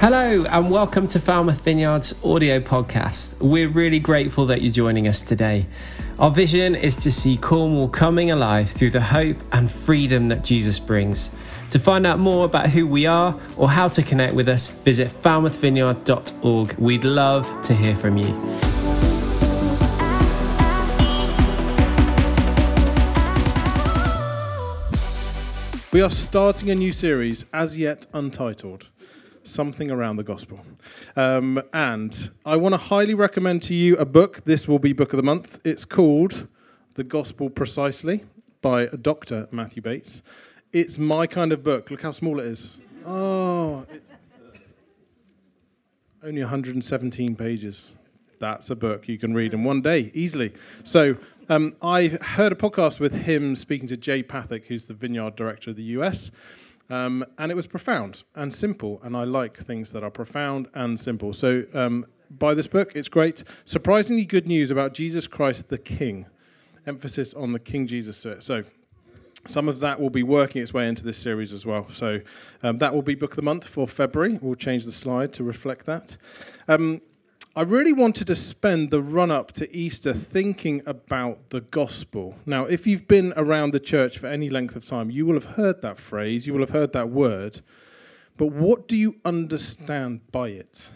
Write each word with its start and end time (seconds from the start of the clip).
Hello, 0.00 0.44
and 0.44 0.70
welcome 0.70 1.08
to 1.08 1.18
Falmouth 1.18 1.62
Vineyard's 1.62 2.14
audio 2.22 2.60
podcast. 2.60 3.36
We're 3.40 3.66
really 3.66 3.98
grateful 3.98 4.46
that 4.46 4.62
you're 4.62 4.72
joining 4.72 5.08
us 5.08 5.22
today. 5.22 5.66
Our 6.20 6.30
vision 6.30 6.76
is 6.76 6.98
to 6.98 7.10
see 7.10 7.36
Cornwall 7.36 7.88
coming 7.88 8.30
alive 8.30 8.70
through 8.70 8.90
the 8.90 9.00
hope 9.00 9.38
and 9.50 9.68
freedom 9.68 10.28
that 10.28 10.44
Jesus 10.44 10.78
brings. 10.78 11.32
To 11.70 11.80
find 11.80 12.06
out 12.06 12.20
more 12.20 12.44
about 12.44 12.70
who 12.70 12.86
we 12.86 13.06
are 13.06 13.34
or 13.56 13.70
how 13.70 13.88
to 13.88 14.00
connect 14.04 14.34
with 14.34 14.48
us, 14.48 14.70
visit 14.70 15.08
falmouthvineyard.org. 15.08 16.74
We'd 16.74 17.02
love 17.02 17.60
to 17.62 17.74
hear 17.74 17.96
from 17.96 18.18
you. 18.18 18.32
We 25.92 26.00
are 26.00 26.10
starting 26.10 26.70
a 26.70 26.76
new 26.76 26.92
series, 26.92 27.44
as 27.52 27.76
yet 27.76 28.06
untitled 28.12 28.86
something 29.48 29.90
around 29.90 30.16
the 30.16 30.22
gospel. 30.22 30.60
Um, 31.16 31.62
and 31.72 32.30
I 32.44 32.56
want 32.56 32.74
to 32.74 32.78
highly 32.78 33.14
recommend 33.14 33.62
to 33.64 33.74
you 33.74 33.96
a 33.96 34.04
book. 34.04 34.44
This 34.44 34.68
will 34.68 34.78
be 34.78 34.92
book 34.92 35.12
of 35.12 35.16
the 35.16 35.22
month. 35.22 35.58
It's 35.64 35.84
called 35.84 36.46
The 36.94 37.04
Gospel 37.04 37.50
Precisely 37.50 38.24
by 38.62 38.86
Dr. 38.86 39.48
Matthew 39.50 39.82
Bates. 39.82 40.22
It's 40.72 40.98
my 40.98 41.26
kind 41.26 41.52
of 41.52 41.62
book. 41.62 41.90
Look 41.90 42.02
how 42.02 42.12
small 42.12 42.40
it 42.40 42.46
is. 42.46 42.76
Oh, 43.06 43.86
it, 43.90 44.02
only 46.22 46.42
117 46.42 47.36
pages. 47.36 47.86
That's 48.40 48.70
a 48.70 48.76
book 48.76 49.08
you 49.08 49.18
can 49.18 49.34
read 49.34 49.54
in 49.54 49.64
one 49.64 49.82
day 49.82 50.10
easily. 50.14 50.52
So 50.84 51.16
um, 51.48 51.74
I 51.80 52.08
heard 52.20 52.52
a 52.52 52.56
podcast 52.56 53.00
with 53.00 53.12
him 53.12 53.56
speaking 53.56 53.88
to 53.88 53.96
Jay 53.96 54.22
Pathak, 54.22 54.64
who's 54.66 54.86
the 54.86 54.94
Vineyard 54.94 55.36
Director 55.36 55.70
of 55.70 55.76
the 55.76 55.82
US. 55.84 56.30
Um, 56.90 57.24
and 57.36 57.50
it 57.50 57.54
was 57.54 57.66
profound 57.66 58.24
and 58.34 58.52
simple, 58.54 59.00
and 59.04 59.16
I 59.16 59.24
like 59.24 59.58
things 59.58 59.92
that 59.92 60.02
are 60.02 60.10
profound 60.10 60.68
and 60.74 60.98
simple. 60.98 61.32
So, 61.34 61.64
um, 61.74 62.06
by 62.30 62.54
this 62.54 62.66
book, 62.66 62.92
it's 62.94 63.08
great. 63.08 63.44
Surprisingly 63.64 64.24
good 64.24 64.46
news 64.46 64.70
about 64.70 64.94
Jesus 64.94 65.26
Christ 65.26 65.68
the 65.68 65.78
King. 65.78 66.26
Emphasis 66.86 67.34
on 67.34 67.52
the 67.52 67.58
King 67.58 67.86
Jesus. 67.86 68.26
So, 68.40 68.62
some 69.46 69.68
of 69.68 69.80
that 69.80 70.00
will 70.00 70.10
be 70.10 70.22
working 70.22 70.62
its 70.62 70.72
way 70.72 70.88
into 70.88 71.04
this 71.04 71.18
series 71.18 71.52
as 71.52 71.66
well. 71.66 71.88
So, 71.90 72.20
um, 72.62 72.78
that 72.78 72.94
will 72.94 73.02
be 73.02 73.14
book 73.14 73.32
of 73.32 73.36
the 73.36 73.42
month 73.42 73.66
for 73.66 73.86
February. 73.86 74.38
We'll 74.40 74.54
change 74.54 74.84
the 74.84 74.92
slide 74.92 75.32
to 75.34 75.44
reflect 75.44 75.84
that. 75.86 76.16
Um, 76.68 77.02
I 77.58 77.62
really 77.62 77.92
wanted 77.92 78.28
to 78.28 78.36
spend 78.36 78.92
the 78.92 79.02
run 79.02 79.32
up 79.32 79.50
to 79.54 79.76
Easter 79.76 80.14
thinking 80.14 80.80
about 80.86 81.50
the 81.50 81.60
gospel. 81.60 82.36
Now, 82.46 82.66
if 82.66 82.86
you've 82.86 83.08
been 83.08 83.32
around 83.36 83.72
the 83.72 83.80
church 83.80 84.18
for 84.18 84.28
any 84.28 84.48
length 84.48 84.76
of 84.76 84.86
time, 84.86 85.10
you 85.10 85.26
will 85.26 85.34
have 85.34 85.56
heard 85.56 85.82
that 85.82 85.98
phrase, 85.98 86.46
you 86.46 86.52
will 86.52 86.60
have 86.60 86.70
heard 86.70 86.92
that 86.92 87.10
word. 87.10 87.60
But 88.36 88.52
what 88.52 88.86
do 88.86 88.96
you 88.96 89.16
understand 89.24 90.20
by 90.30 90.50
it? 90.50 90.88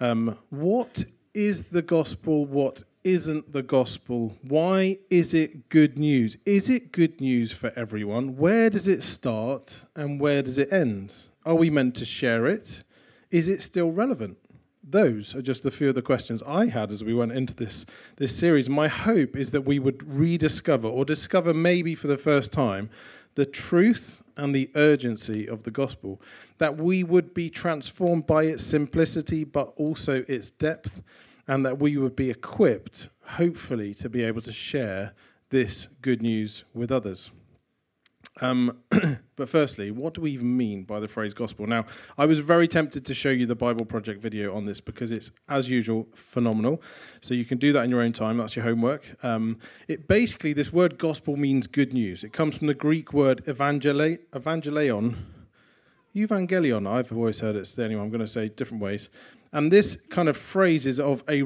Um, 0.00 0.36
what 0.50 1.04
is 1.32 1.62
the 1.62 1.82
gospel? 1.82 2.44
What 2.44 2.82
isn't 3.04 3.52
the 3.52 3.62
gospel? 3.62 4.36
Why 4.42 4.98
is 5.10 5.32
it 5.32 5.68
good 5.68 5.96
news? 5.96 6.36
Is 6.44 6.68
it 6.68 6.90
good 6.90 7.20
news 7.20 7.52
for 7.52 7.72
everyone? 7.76 8.36
Where 8.36 8.68
does 8.68 8.88
it 8.88 9.04
start 9.04 9.84
and 9.94 10.20
where 10.20 10.42
does 10.42 10.58
it 10.58 10.72
end? 10.72 11.14
Are 11.46 11.54
we 11.54 11.70
meant 11.70 11.94
to 11.94 12.04
share 12.04 12.48
it? 12.48 12.82
Is 13.30 13.46
it 13.46 13.62
still 13.62 13.92
relevant? 13.92 14.38
Those 14.86 15.34
are 15.34 15.42
just 15.42 15.64
a 15.64 15.70
few 15.70 15.88
of 15.88 15.94
the 15.94 16.02
questions 16.02 16.42
I 16.46 16.66
had 16.66 16.90
as 16.90 17.02
we 17.02 17.14
went 17.14 17.32
into 17.32 17.54
this, 17.54 17.86
this 18.16 18.36
series. 18.36 18.68
My 18.68 18.88
hope 18.88 19.36
is 19.36 19.50
that 19.52 19.62
we 19.62 19.78
would 19.78 20.02
rediscover 20.06 20.88
or 20.88 21.04
discover 21.04 21.54
maybe 21.54 21.94
for 21.94 22.06
the 22.06 22.18
first 22.18 22.52
time 22.52 22.90
the 23.34 23.46
truth 23.46 24.22
and 24.36 24.54
the 24.54 24.70
urgency 24.74 25.48
of 25.48 25.62
the 25.62 25.70
gospel, 25.70 26.20
that 26.58 26.76
we 26.76 27.02
would 27.02 27.34
be 27.34 27.50
transformed 27.50 28.26
by 28.26 28.44
its 28.44 28.64
simplicity 28.64 29.44
but 29.44 29.72
also 29.76 30.24
its 30.28 30.50
depth, 30.50 31.02
and 31.46 31.64
that 31.64 31.78
we 31.78 31.96
would 31.96 32.16
be 32.16 32.30
equipped, 32.30 33.08
hopefully, 33.22 33.94
to 33.94 34.08
be 34.08 34.22
able 34.22 34.40
to 34.40 34.52
share 34.52 35.12
this 35.50 35.88
good 36.02 36.22
news 36.22 36.64
with 36.74 36.90
others. 36.90 37.30
Um, 38.40 38.78
but 39.36 39.48
firstly, 39.48 39.90
what 39.90 40.14
do 40.14 40.20
we 40.20 40.32
even 40.32 40.56
mean 40.56 40.82
by 40.82 40.98
the 41.00 41.06
phrase 41.06 41.34
gospel? 41.34 41.66
Now, 41.66 41.86
I 42.18 42.26
was 42.26 42.40
very 42.40 42.66
tempted 42.66 43.04
to 43.06 43.14
show 43.14 43.30
you 43.30 43.46
the 43.46 43.54
Bible 43.54 43.84
Project 43.84 44.20
video 44.20 44.54
on 44.54 44.66
this 44.66 44.80
because 44.80 45.12
it's, 45.12 45.30
as 45.48 45.68
usual, 45.68 46.06
phenomenal. 46.14 46.82
So 47.20 47.34
you 47.34 47.44
can 47.44 47.58
do 47.58 47.72
that 47.72 47.84
in 47.84 47.90
your 47.90 48.02
own 48.02 48.12
time. 48.12 48.38
That's 48.38 48.56
your 48.56 48.64
homework. 48.64 49.04
Um, 49.24 49.58
it 49.88 50.08
basically, 50.08 50.52
this 50.52 50.72
word 50.72 50.98
gospel 50.98 51.36
means 51.36 51.66
good 51.66 51.92
news. 51.92 52.24
It 52.24 52.32
comes 52.32 52.56
from 52.56 52.66
the 52.66 52.74
Greek 52.74 53.12
word 53.12 53.44
evangele- 53.46 54.18
evangelion. 54.32 55.16
Evangelion, 56.16 56.88
I've 56.88 57.12
always 57.12 57.40
heard 57.40 57.56
it. 57.56 57.78
Anyway, 57.78 58.00
I'm 58.00 58.10
going 58.10 58.20
to 58.20 58.28
say 58.28 58.48
different 58.48 58.82
ways. 58.82 59.10
And 59.52 59.72
this 59.72 59.96
kind 60.10 60.28
of 60.28 60.36
phrase 60.36 60.86
is 60.86 60.98
of 60.98 61.22
a 61.28 61.42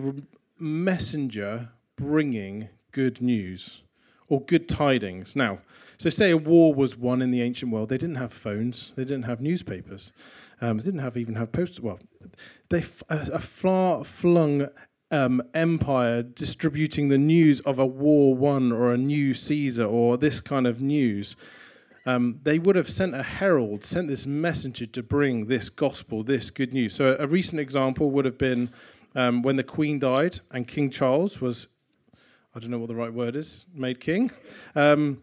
messenger 0.58 1.68
bringing 1.96 2.68
good 2.92 3.20
news 3.20 3.82
or 4.28 4.40
good 4.42 4.68
tidings. 4.68 5.34
Now, 5.34 5.60
so 5.98 6.10
say 6.10 6.30
a 6.30 6.36
war 6.36 6.74
was 6.74 6.96
won 6.96 7.22
in 7.22 7.30
the 7.30 7.42
ancient 7.42 7.72
world. 7.72 7.88
They 7.88 7.98
didn't 7.98 8.16
have 8.16 8.32
phones. 8.32 8.92
They 8.94 9.04
didn't 9.04 9.24
have 9.24 9.40
newspapers. 9.40 10.12
Um, 10.60 10.78
they 10.78 10.84
didn't 10.84 11.00
have 11.00 11.16
even 11.16 11.34
have 11.34 11.52
post. 11.52 11.80
Well, 11.80 11.98
they 12.68 12.80
f- 12.80 13.02
a, 13.08 13.30
a 13.34 13.40
far 13.40 14.04
flung 14.04 14.68
um, 15.10 15.42
empire 15.54 16.22
distributing 16.22 17.08
the 17.08 17.18
news 17.18 17.60
of 17.60 17.78
a 17.78 17.86
war 17.86 18.34
won 18.34 18.72
or 18.72 18.92
a 18.92 18.98
new 18.98 19.34
Caesar 19.34 19.84
or 19.84 20.16
this 20.16 20.40
kind 20.40 20.66
of 20.66 20.80
news. 20.80 21.36
Um, 22.06 22.40
they 22.42 22.58
would 22.58 22.76
have 22.76 22.88
sent 22.88 23.14
a 23.14 23.22
herald, 23.22 23.84
sent 23.84 24.08
this 24.08 24.24
messenger 24.24 24.86
to 24.86 25.02
bring 25.02 25.46
this 25.46 25.68
gospel, 25.68 26.22
this 26.22 26.50
good 26.50 26.72
news. 26.72 26.94
So 26.94 27.16
a, 27.18 27.24
a 27.24 27.26
recent 27.26 27.60
example 27.60 28.10
would 28.10 28.24
have 28.24 28.38
been 28.38 28.70
um, 29.14 29.42
when 29.42 29.56
the 29.56 29.64
Queen 29.64 29.98
died 29.98 30.40
and 30.50 30.66
King 30.66 30.90
Charles 30.90 31.40
was 31.40 31.66
I 32.58 32.60
don't 32.60 32.72
know 32.72 32.78
what 32.80 32.88
the 32.88 32.96
right 32.96 33.12
word 33.12 33.36
is, 33.36 33.66
made 33.72 34.00
king. 34.00 34.32
Um, 34.74 35.22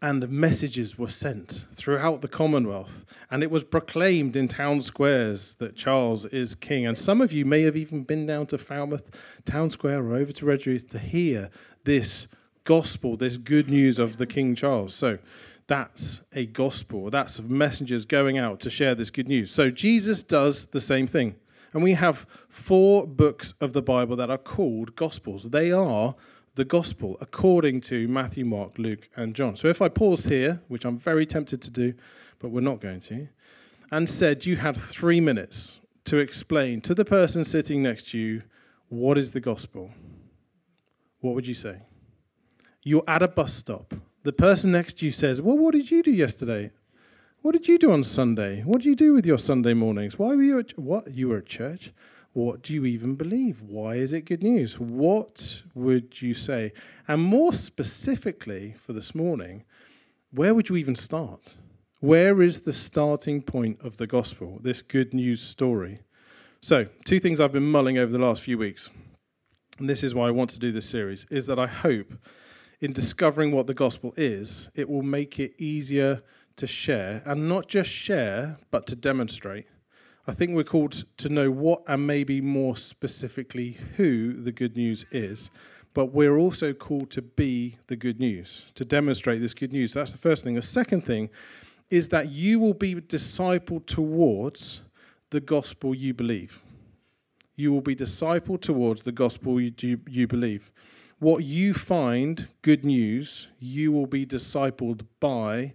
and 0.00 0.26
messages 0.30 0.96
were 0.96 1.10
sent 1.10 1.66
throughout 1.74 2.22
the 2.22 2.28
Commonwealth, 2.28 3.04
and 3.30 3.42
it 3.42 3.50
was 3.50 3.64
proclaimed 3.64 4.34
in 4.34 4.48
town 4.48 4.80
squares 4.80 5.56
that 5.58 5.76
Charles 5.76 6.24
is 6.24 6.54
king. 6.54 6.86
And 6.86 6.96
some 6.96 7.20
of 7.20 7.34
you 7.34 7.44
may 7.44 7.64
have 7.64 7.76
even 7.76 8.02
been 8.02 8.24
down 8.24 8.46
to 8.46 8.56
Falmouth 8.56 9.10
Town 9.44 9.68
Square 9.68 10.06
or 10.06 10.14
over 10.14 10.32
to 10.32 10.46
Redruth 10.46 10.88
to 10.88 10.98
hear 10.98 11.50
this 11.84 12.28
gospel, 12.64 13.18
this 13.18 13.36
good 13.36 13.68
news 13.68 13.98
of 13.98 14.16
the 14.16 14.26
King 14.26 14.54
Charles. 14.54 14.94
So 14.94 15.18
that's 15.66 16.22
a 16.32 16.46
gospel. 16.46 17.10
That's 17.10 17.40
messengers 17.40 18.06
going 18.06 18.38
out 18.38 18.60
to 18.60 18.70
share 18.70 18.94
this 18.94 19.10
good 19.10 19.28
news. 19.28 19.52
So 19.52 19.70
Jesus 19.70 20.22
does 20.22 20.64
the 20.68 20.80
same 20.80 21.06
thing. 21.06 21.34
And 21.74 21.82
we 21.82 21.92
have 21.92 22.26
four 22.48 23.06
books 23.06 23.52
of 23.60 23.74
the 23.74 23.82
Bible 23.82 24.16
that 24.16 24.30
are 24.30 24.38
called 24.38 24.96
gospels. 24.96 25.44
They 25.44 25.70
are 25.70 26.14
the 26.58 26.64
gospel 26.64 27.16
according 27.20 27.80
to 27.80 28.08
Matthew, 28.08 28.44
Mark, 28.44 28.78
Luke, 28.78 29.08
and 29.14 29.32
John. 29.32 29.54
So 29.54 29.68
if 29.68 29.80
I 29.80 29.88
paused 29.88 30.28
here, 30.28 30.60
which 30.66 30.84
I'm 30.84 30.98
very 30.98 31.24
tempted 31.24 31.62
to 31.62 31.70
do, 31.70 31.94
but 32.40 32.50
we're 32.50 32.62
not 32.62 32.80
going 32.80 32.98
to, 33.02 33.28
and 33.92 34.10
said 34.10 34.44
you 34.44 34.56
had 34.56 34.76
three 34.76 35.20
minutes 35.20 35.78
to 36.06 36.16
explain 36.16 36.80
to 36.80 36.96
the 36.96 37.04
person 37.04 37.44
sitting 37.44 37.80
next 37.80 38.10
to 38.10 38.18
you 38.18 38.42
what 38.88 39.20
is 39.20 39.30
the 39.30 39.38
gospel, 39.38 39.92
what 41.20 41.36
would 41.36 41.46
you 41.46 41.54
say? 41.54 41.76
You're 42.82 43.04
at 43.06 43.22
a 43.22 43.28
bus 43.28 43.54
stop. 43.54 43.94
The 44.24 44.32
person 44.32 44.72
next 44.72 44.98
to 44.98 45.06
you 45.06 45.12
says, 45.12 45.40
Well, 45.40 45.56
what 45.56 45.74
did 45.74 45.92
you 45.92 46.02
do 46.02 46.10
yesterday? 46.10 46.72
What 47.42 47.52
did 47.52 47.68
you 47.68 47.78
do 47.78 47.92
on 47.92 48.02
Sunday? 48.02 48.62
What 48.62 48.78
did 48.78 48.86
you 48.86 48.96
do 48.96 49.14
with 49.14 49.26
your 49.26 49.38
Sunday 49.38 49.74
mornings? 49.74 50.18
Why 50.18 50.34
were 50.34 50.42
you 50.42 50.58
at 50.58 50.76
what? 50.76 51.14
You 51.14 51.28
were 51.28 51.38
at 51.38 51.46
church? 51.46 51.92
What 52.38 52.62
do 52.62 52.72
you 52.72 52.84
even 52.84 53.16
believe? 53.16 53.60
Why 53.62 53.96
is 53.96 54.12
it 54.12 54.20
good 54.20 54.44
news? 54.44 54.78
What 54.78 55.60
would 55.74 56.22
you 56.22 56.34
say? 56.34 56.72
And 57.08 57.20
more 57.20 57.52
specifically 57.52 58.76
for 58.86 58.92
this 58.92 59.12
morning, 59.12 59.64
where 60.30 60.54
would 60.54 60.68
you 60.68 60.76
even 60.76 60.94
start? 60.94 61.54
Where 61.98 62.40
is 62.40 62.60
the 62.60 62.72
starting 62.72 63.42
point 63.42 63.80
of 63.82 63.96
the 63.96 64.06
gospel, 64.06 64.60
this 64.62 64.82
good 64.82 65.12
news 65.12 65.42
story? 65.42 66.02
So, 66.60 66.86
two 67.04 67.18
things 67.18 67.40
I've 67.40 67.50
been 67.50 67.72
mulling 67.72 67.98
over 67.98 68.12
the 68.12 68.18
last 68.18 68.42
few 68.42 68.56
weeks, 68.56 68.88
and 69.80 69.90
this 69.90 70.04
is 70.04 70.14
why 70.14 70.28
I 70.28 70.30
want 70.30 70.50
to 70.50 70.60
do 70.60 70.70
this 70.70 70.88
series, 70.88 71.26
is 71.32 71.46
that 71.46 71.58
I 71.58 71.66
hope 71.66 72.12
in 72.80 72.92
discovering 72.92 73.50
what 73.50 73.66
the 73.66 73.74
gospel 73.74 74.14
is, 74.16 74.70
it 74.76 74.88
will 74.88 75.02
make 75.02 75.40
it 75.40 75.60
easier 75.60 76.22
to 76.54 76.68
share, 76.68 77.20
and 77.24 77.48
not 77.48 77.66
just 77.66 77.90
share, 77.90 78.58
but 78.70 78.86
to 78.86 78.94
demonstrate. 78.94 79.66
I 80.28 80.34
think 80.34 80.54
we're 80.54 80.62
called 80.62 81.04
to 81.16 81.30
know 81.30 81.50
what 81.50 81.82
and 81.86 82.06
maybe 82.06 82.42
more 82.42 82.76
specifically 82.76 83.78
who 83.96 84.34
the 84.34 84.52
good 84.52 84.76
news 84.76 85.06
is, 85.10 85.50
but 85.94 86.12
we're 86.12 86.36
also 86.36 86.74
called 86.74 87.10
to 87.12 87.22
be 87.22 87.78
the 87.86 87.96
good 87.96 88.20
news, 88.20 88.64
to 88.74 88.84
demonstrate 88.84 89.40
this 89.40 89.54
good 89.54 89.72
news. 89.72 89.94
That's 89.94 90.12
the 90.12 90.18
first 90.18 90.44
thing. 90.44 90.54
The 90.54 90.60
second 90.60 91.06
thing 91.06 91.30
is 91.88 92.10
that 92.10 92.28
you 92.28 92.60
will 92.60 92.74
be 92.74 92.96
discipled 92.96 93.86
towards 93.86 94.82
the 95.30 95.40
gospel 95.40 95.94
you 95.94 96.12
believe. 96.12 96.60
You 97.56 97.72
will 97.72 97.80
be 97.80 97.96
discipled 97.96 98.60
towards 98.60 99.04
the 99.04 99.12
gospel 99.12 99.58
you, 99.58 99.72
you, 99.80 99.98
you 100.06 100.26
believe. 100.26 100.70
What 101.20 101.44
you 101.44 101.72
find 101.72 102.48
good 102.60 102.84
news, 102.84 103.48
you 103.60 103.92
will 103.92 104.06
be 104.06 104.26
discipled 104.26 105.06
by 105.20 105.72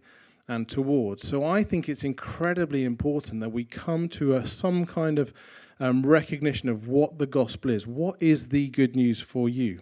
and 0.47 0.67
towards. 0.67 1.27
So 1.27 1.45
I 1.45 1.63
think 1.63 1.87
it's 1.87 2.03
incredibly 2.03 2.83
important 2.83 3.39
that 3.41 3.51
we 3.51 3.63
come 3.63 4.09
to 4.09 4.35
a, 4.35 4.47
some 4.47 4.85
kind 4.85 5.19
of 5.19 5.33
um, 5.79 6.05
recognition 6.05 6.69
of 6.69 6.87
what 6.87 7.17
the 7.17 7.25
gospel 7.25 7.71
is. 7.71 7.87
What 7.87 8.21
is 8.21 8.47
the 8.47 8.67
good 8.69 8.95
news 8.95 9.21
for 9.21 9.49
you, 9.49 9.81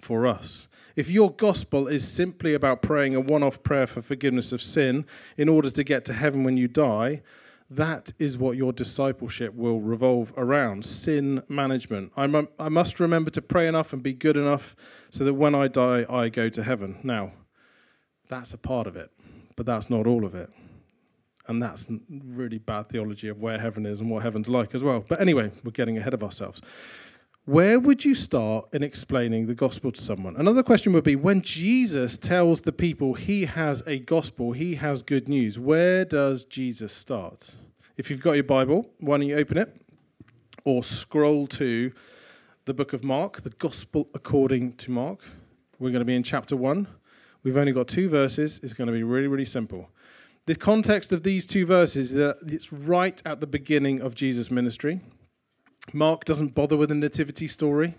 for 0.00 0.26
us? 0.26 0.68
If 0.94 1.08
your 1.08 1.30
gospel 1.30 1.88
is 1.88 2.06
simply 2.08 2.54
about 2.54 2.80
praying 2.80 3.14
a 3.14 3.20
one 3.20 3.42
off 3.42 3.62
prayer 3.62 3.86
for 3.86 4.02
forgiveness 4.02 4.52
of 4.52 4.62
sin 4.62 5.04
in 5.36 5.48
order 5.48 5.70
to 5.70 5.84
get 5.84 6.04
to 6.06 6.12
heaven 6.12 6.44
when 6.44 6.56
you 6.56 6.68
die, 6.68 7.22
that 7.68 8.12
is 8.18 8.38
what 8.38 8.56
your 8.56 8.72
discipleship 8.72 9.52
will 9.52 9.80
revolve 9.80 10.32
around 10.36 10.86
sin 10.86 11.42
management. 11.48 12.12
I 12.16 12.68
must 12.68 13.00
remember 13.00 13.30
to 13.30 13.42
pray 13.42 13.66
enough 13.66 13.92
and 13.92 14.02
be 14.02 14.12
good 14.12 14.36
enough 14.36 14.76
so 15.10 15.24
that 15.24 15.34
when 15.34 15.54
I 15.54 15.66
die, 15.66 16.06
I 16.08 16.28
go 16.28 16.48
to 16.48 16.62
heaven. 16.62 16.98
Now, 17.02 17.32
that's 18.28 18.54
a 18.54 18.58
part 18.58 18.86
of 18.86 18.96
it, 18.96 19.10
but 19.56 19.66
that's 19.66 19.90
not 19.90 20.06
all 20.06 20.24
of 20.24 20.34
it. 20.34 20.50
And 21.48 21.62
that's 21.62 21.86
really 22.08 22.58
bad 22.58 22.88
theology 22.88 23.28
of 23.28 23.40
where 23.40 23.58
heaven 23.58 23.86
is 23.86 24.00
and 24.00 24.10
what 24.10 24.22
heaven's 24.22 24.48
like 24.48 24.74
as 24.74 24.82
well. 24.82 25.04
But 25.08 25.20
anyway, 25.20 25.50
we're 25.64 25.70
getting 25.70 25.96
ahead 25.96 26.14
of 26.14 26.22
ourselves. 26.22 26.60
Where 27.44 27.78
would 27.78 28.04
you 28.04 28.16
start 28.16 28.66
in 28.72 28.82
explaining 28.82 29.46
the 29.46 29.54
gospel 29.54 29.92
to 29.92 30.02
someone? 30.02 30.34
Another 30.36 30.64
question 30.64 30.92
would 30.92 31.04
be 31.04 31.14
when 31.14 31.42
Jesus 31.42 32.18
tells 32.18 32.62
the 32.62 32.72
people 32.72 33.14
he 33.14 33.44
has 33.44 33.84
a 33.86 34.00
gospel, 34.00 34.50
he 34.52 34.74
has 34.74 35.02
good 35.02 35.28
news, 35.28 35.56
where 35.56 36.04
does 36.04 36.44
Jesus 36.44 36.92
start? 36.92 37.50
If 37.96 38.10
you've 38.10 38.20
got 38.20 38.32
your 38.32 38.42
Bible, 38.42 38.90
why 38.98 39.18
don't 39.18 39.28
you 39.28 39.36
open 39.36 39.58
it 39.58 39.80
or 40.64 40.82
scroll 40.82 41.46
to 41.46 41.92
the 42.64 42.74
book 42.74 42.92
of 42.92 43.04
Mark, 43.04 43.42
the 43.42 43.50
gospel 43.50 44.08
according 44.12 44.72
to 44.78 44.90
Mark. 44.90 45.20
We're 45.78 45.90
going 45.90 46.00
to 46.00 46.04
be 46.04 46.16
in 46.16 46.24
chapter 46.24 46.56
1. 46.56 46.88
We've 47.46 47.56
only 47.56 47.70
got 47.70 47.86
two 47.86 48.08
verses. 48.08 48.58
It's 48.64 48.72
going 48.72 48.88
to 48.88 48.92
be 48.92 49.04
really, 49.04 49.28
really 49.28 49.44
simple. 49.44 49.88
The 50.46 50.56
context 50.56 51.12
of 51.12 51.22
these 51.22 51.46
two 51.46 51.64
verses 51.64 52.08
is 52.08 52.14
that 52.14 52.38
it's 52.44 52.72
right 52.72 53.22
at 53.24 53.38
the 53.38 53.46
beginning 53.46 54.00
of 54.00 54.16
Jesus' 54.16 54.50
ministry. 54.50 55.00
Mark 55.92 56.24
doesn't 56.24 56.56
bother 56.56 56.76
with 56.76 56.90
a 56.90 56.96
nativity 56.96 57.46
story. 57.46 57.94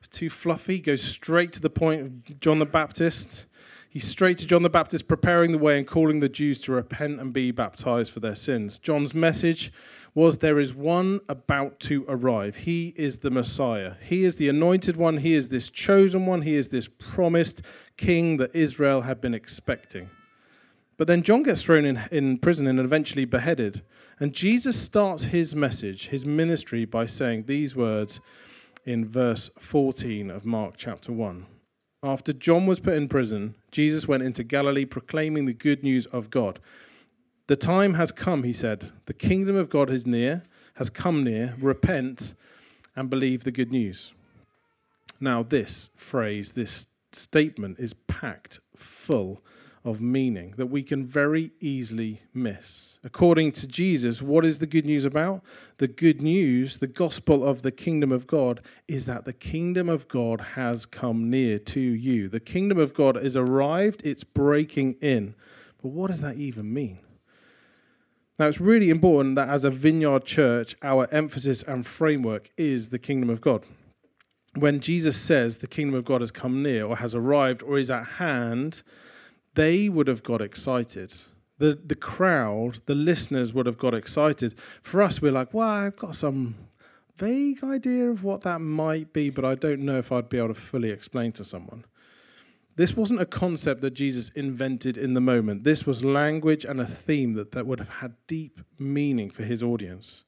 It's 0.00 0.08
too 0.08 0.28
fluffy. 0.28 0.80
Goes 0.80 1.04
straight 1.04 1.52
to 1.52 1.60
the 1.60 1.70
point 1.70 2.00
of 2.02 2.40
John 2.40 2.58
the 2.58 2.66
Baptist. 2.66 3.44
He's 3.88 4.08
straight 4.08 4.38
to 4.38 4.46
John 4.46 4.64
the 4.64 4.70
Baptist, 4.70 5.06
preparing 5.06 5.52
the 5.52 5.58
way 5.58 5.78
and 5.78 5.86
calling 5.86 6.18
the 6.18 6.28
Jews 6.28 6.60
to 6.62 6.72
repent 6.72 7.20
and 7.20 7.32
be 7.32 7.52
baptized 7.52 8.10
for 8.10 8.18
their 8.18 8.34
sins. 8.34 8.80
John's 8.80 9.14
message 9.14 9.72
was 10.16 10.38
there 10.38 10.58
is 10.58 10.74
one 10.74 11.20
about 11.28 11.78
to 11.78 12.04
arrive. 12.08 12.56
He 12.56 12.92
is 12.96 13.18
the 13.18 13.30
Messiah. 13.30 13.94
He 14.02 14.24
is 14.24 14.34
the 14.34 14.48
anointed 14.48 14.96
one. 14.96 15.18
He 15.18 15.34
is 15.34 15.48
this 15.48 15.70
chosen 15.70 16.26
one. 16.26 16.42
He 16.42 16.56
is 16.56 16.70
this 16.70 16.88
promised 16.88 17.62
king 17.96 18.36
that 18.38 18.54
Israel 18.54 19.02
had 19.02 19.20
been 19.20 19.34
expecting. 19.34 20.10
But 20.96 21.08
then 21.08 21.22
John 21.22 21.42
gets 21.42 21.62
thrown 21.62 21.84
in, 21.84 22.00
in 22.10 22.38
prison 22.38 22.66
and 22.66 22.78
eventually 22.78 23.24
beheaded. 23.24 23.82
And 24.20 24.32
Jesus 24.32 24.80
starts 24.80 25.24
his 25.24 25.54
message, 25.54 26.08
his 26.08 26.24
ministry, 26.24 26.84
by 26.84 27.06
saying 27.06 27.44
these 27.46 27.74
words 27.74 28.20
in 28.86 29.08
verse 29.08 29.50
14 29.58 30.30
of 30.30 30.44
Mark 30.44 30.74
chapter 30.76 31.12
1. 31.12 31.46
After 32.02 32.32
John 32.32 32.66
was 32.66 32.80
put 32.80 32.94
in 32.94 33.08
prison, 33.08 33.54
Jesus 33.72 34.06
went 34.06 34.22
into 34.22 34.44
Galilee 34.44 34.84
proclaiming 34.84 35.46
the 35.46 35.54
good 35.54 35.82
news 35.82 36.06
of 36.06 36.30
God. 36.30 36.60
The 37.46 37.56
time 37.56 37.94
has 37.94 38.12
come, 38.12 38.42
he 38.42 38.52
said. 38.52 38.92
The 39.06 39.14
kingdom 39.14 39.56
of 39.56 39.70
God 39.70 39.90
is 39.90 40.06
near, 40.06 40.44
has 40.74 40.90
come 40.90 41.24
near. 41.24 41.56
Repent 41.58 42.34
and 42.94 43.10
believe 43.10 43.44
the 43.44 43.50
good 43.50 43.72
news. 43.72 44.12
Now, 45.20 45.42
this 45.42 45.90
phrase, 45.96 46.52
this 46.52 46.86
statement 47.14 47.78
is 47.78 47.94
packed 48.06 48.60
full 48.76 49.42
of 49.84 50.00
meaning 50.00 50.54
that 50.56 50.66
we 50.66 50.82
can 50.82 51.06
very 51.06 51.52
easily 51.60 52.22
miss. 52.32 52.98
According 53.04 53.52
to 53.52 53.66
Jesus, 53.66 54.22
what 54.22 54.44
is 54.44 54.58
the 54.58 54.66
good 54.66 54.86
news 54.86 55.04
about? 55.04 55.42
The 55.76 55.88
good 55.88 56.22
news, 56.22 56.78
the 56.78 56.86
gospel 56.86 57.46
of 57.46 57.60
the 57.60 57.70
kingdom 57.70 58.10
of 58.10 58.26
God, 58.26 58.62
is 58.88 59.04
that 59.04 59.26
the 59.26 59.34
kingdom 59.34 59.90
of 59.90 60.08
God 60.08 60.40
has 60.40 60.86
come 60.86 61.28
near 61.28 61.58
to 61.58 61.80
you. 61.80 62.30
The 62.30 62.40
kingdom 62.40 62.78
of 62.78 62.94
God 62.94 63.22
is 63.22 63.36
arrived, 63.36 64.00
it's 64.04 64.24
breaking 64.24 64.94
in. 65.02 65.34
But 65.82 65.88
what 65.88 66.10
does 66.10 66.22
that 66.22 66.36
even 66.36 66.72
mean? 66.72 67.00
Now, 68.38 68.46
it's 68.46 68.60
really 68.60 68.90
important 68.90 69.36
that 69.36 69.48
as 69.48 69.64
a 69.64 69.70
vineyard 69.70 70.24
church, 70.24 70.76
our 70.82 71.06
emphasis 71.12 71.62
and 71.62 71.86
framework 71.86 72.50
is 72.56 72.88
the 72.88 72.98
kingdom 72.98 73.28
of 73.28 73.40
God. 73.40 73.64
When 74.56 74.80
Jesus 74.80 75.16
says 75.16 75.58
the 75.58 75.66
kingdom 75.66 75.94
of 75.94 76.04
God 76.04 76.20
has 76.20 76.30
come 76.30 76.62
near 76.62 76.86
or 76.86 76.96
has 76.96 77.14
arrived 77.14 77.62
or 77.62 77.78
is 77.78 77.90
at 77.90 78.04
hand, 78.04 78.82
they 79.54 79.88
would 79.88 80.06
have 80.06 80.22
got 80.22 80.40
excited. 80.40 81.14
The, 81.58 81.78
the 81.84 81.94
crowd, 81.94 82.80
the 82.86 82.94
listeners 82.94 83.52
would 83.52 83.66
have 83.66 83.78
got 83.78 83.94
excited. 83.94 84.54
For 84.82 85.02
us, 85.02 85.20
we're 85.20 85.32
like, 85.32 85.54
well, 85.54 85.68
I've 85.68 85.96
got 85.96 86.16
some 86.16 86.54
vague 87.18 87.62
idea 87.62 88.10
of 88.10 88.24
what 88.24 88.42
that 88.42 88.60
might 88.60 89.12
be, 89.12 89.30
but 89.30 89.44
I 89.44 89.54
don't 89.54 89.80
know 89.80 89.98
if 89.98 90.10
I'd 90.10 90.28
be 90.28 90.38
able 90.38 90.48
to 90.48 90.54
fully 90.54 90.90
explain 90.90 91.32
to 91.32 91.44
someone. 91.44 91.84
This 92.76 92.96
wasn't 92.96 93.20
a 93.20 93.26
concept 93.26 93.82
that 93.82 93.94
Jesus 93.94 94.32
invented 94.34 94.98
in 94.98 95.14
the 95.14 95.20
moment. 95.20 95.62
This 95.62 95.86
was 95.86 96.02
language 96.02 96.64
and 96.64 96.80
a 96.80 96.86
theme 96.86 97.34
that, 97.34 97.52
that 97.52 97.66
would 97.66 97.78
have 97.78 97.88
had 97.88 98.14
deep 98.26 98.60
meaning 98.80 99.30
for 99.30 99.44
his 99.44 99.62
audience. 99.62 100.24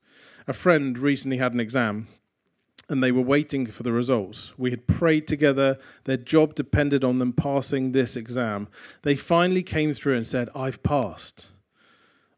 A 0.46 0.52
friend 0.52 0.96
recently 0.96 1.38
had 1.38 1.54
an 1.54 1.60
exam 1.60 2.06
and 2.88 3.02
they 3.02 3.12
were 3.12 3.22
waiting 3.22 3.66
for 3.66 3.82
the 3.82 3.92
results. 3.92 4.52
We 4.56 4.70
had 4.70 4.86
prayed 4.86 5.26
together. 5.26 5.78
Their 6.04 6.16
job 6.16 6.54
depended 6.54 7.02
on 7.02 7.18
them 7.18 7.32
passing 7.32 7.92
this 7.92 8.16
exam. 8.16 8.68
They 9.02 9.16
finally 9.16 9.62
came 9.62 9.92
through 9.92 10.16
and 10.16 10.26
said, 10.26 10.48
I've 10.54 10.82
passed. 10.82 11.48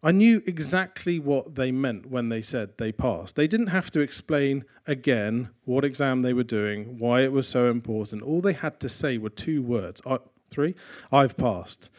I 0.03 0.13
knew 0.13 0.43
exactly 0.47 1.19
what 1.19 1.57
they 1.57 1.73
meant 1.73 2.07
when 2.07 2.29
they 2.29 2.41
said 2.41 2.71
they 2.79 2.93
passed. 2.93 3.35
They 3.35 3.49
didn't 3.49 3.67
have 3.69 3.91
to 3.91 4.01
explain 4.01 4.65
again 4.87 5.51
what 5.65 5.85
exam 5.85 6.23
they 6.23 6.33
were 6.33 6.45
doing, 6.45 6.99
why 6.99 7.23
it 7.23 7.33
was 7.33 7.49
so 7.49 7.69
important. 7.69 8.23
All 8.23 8.41
they 8.41 8.53
had 8.53 8.79
to 8.81 8.89
say 8.89 9.19
were 9.19 9.29
two 9.29 9.61
words 9.61 10.01
I, 10.07 10.19
three, 10.51 10.77
I've 11.11 11.37
passed. 11.37 11.91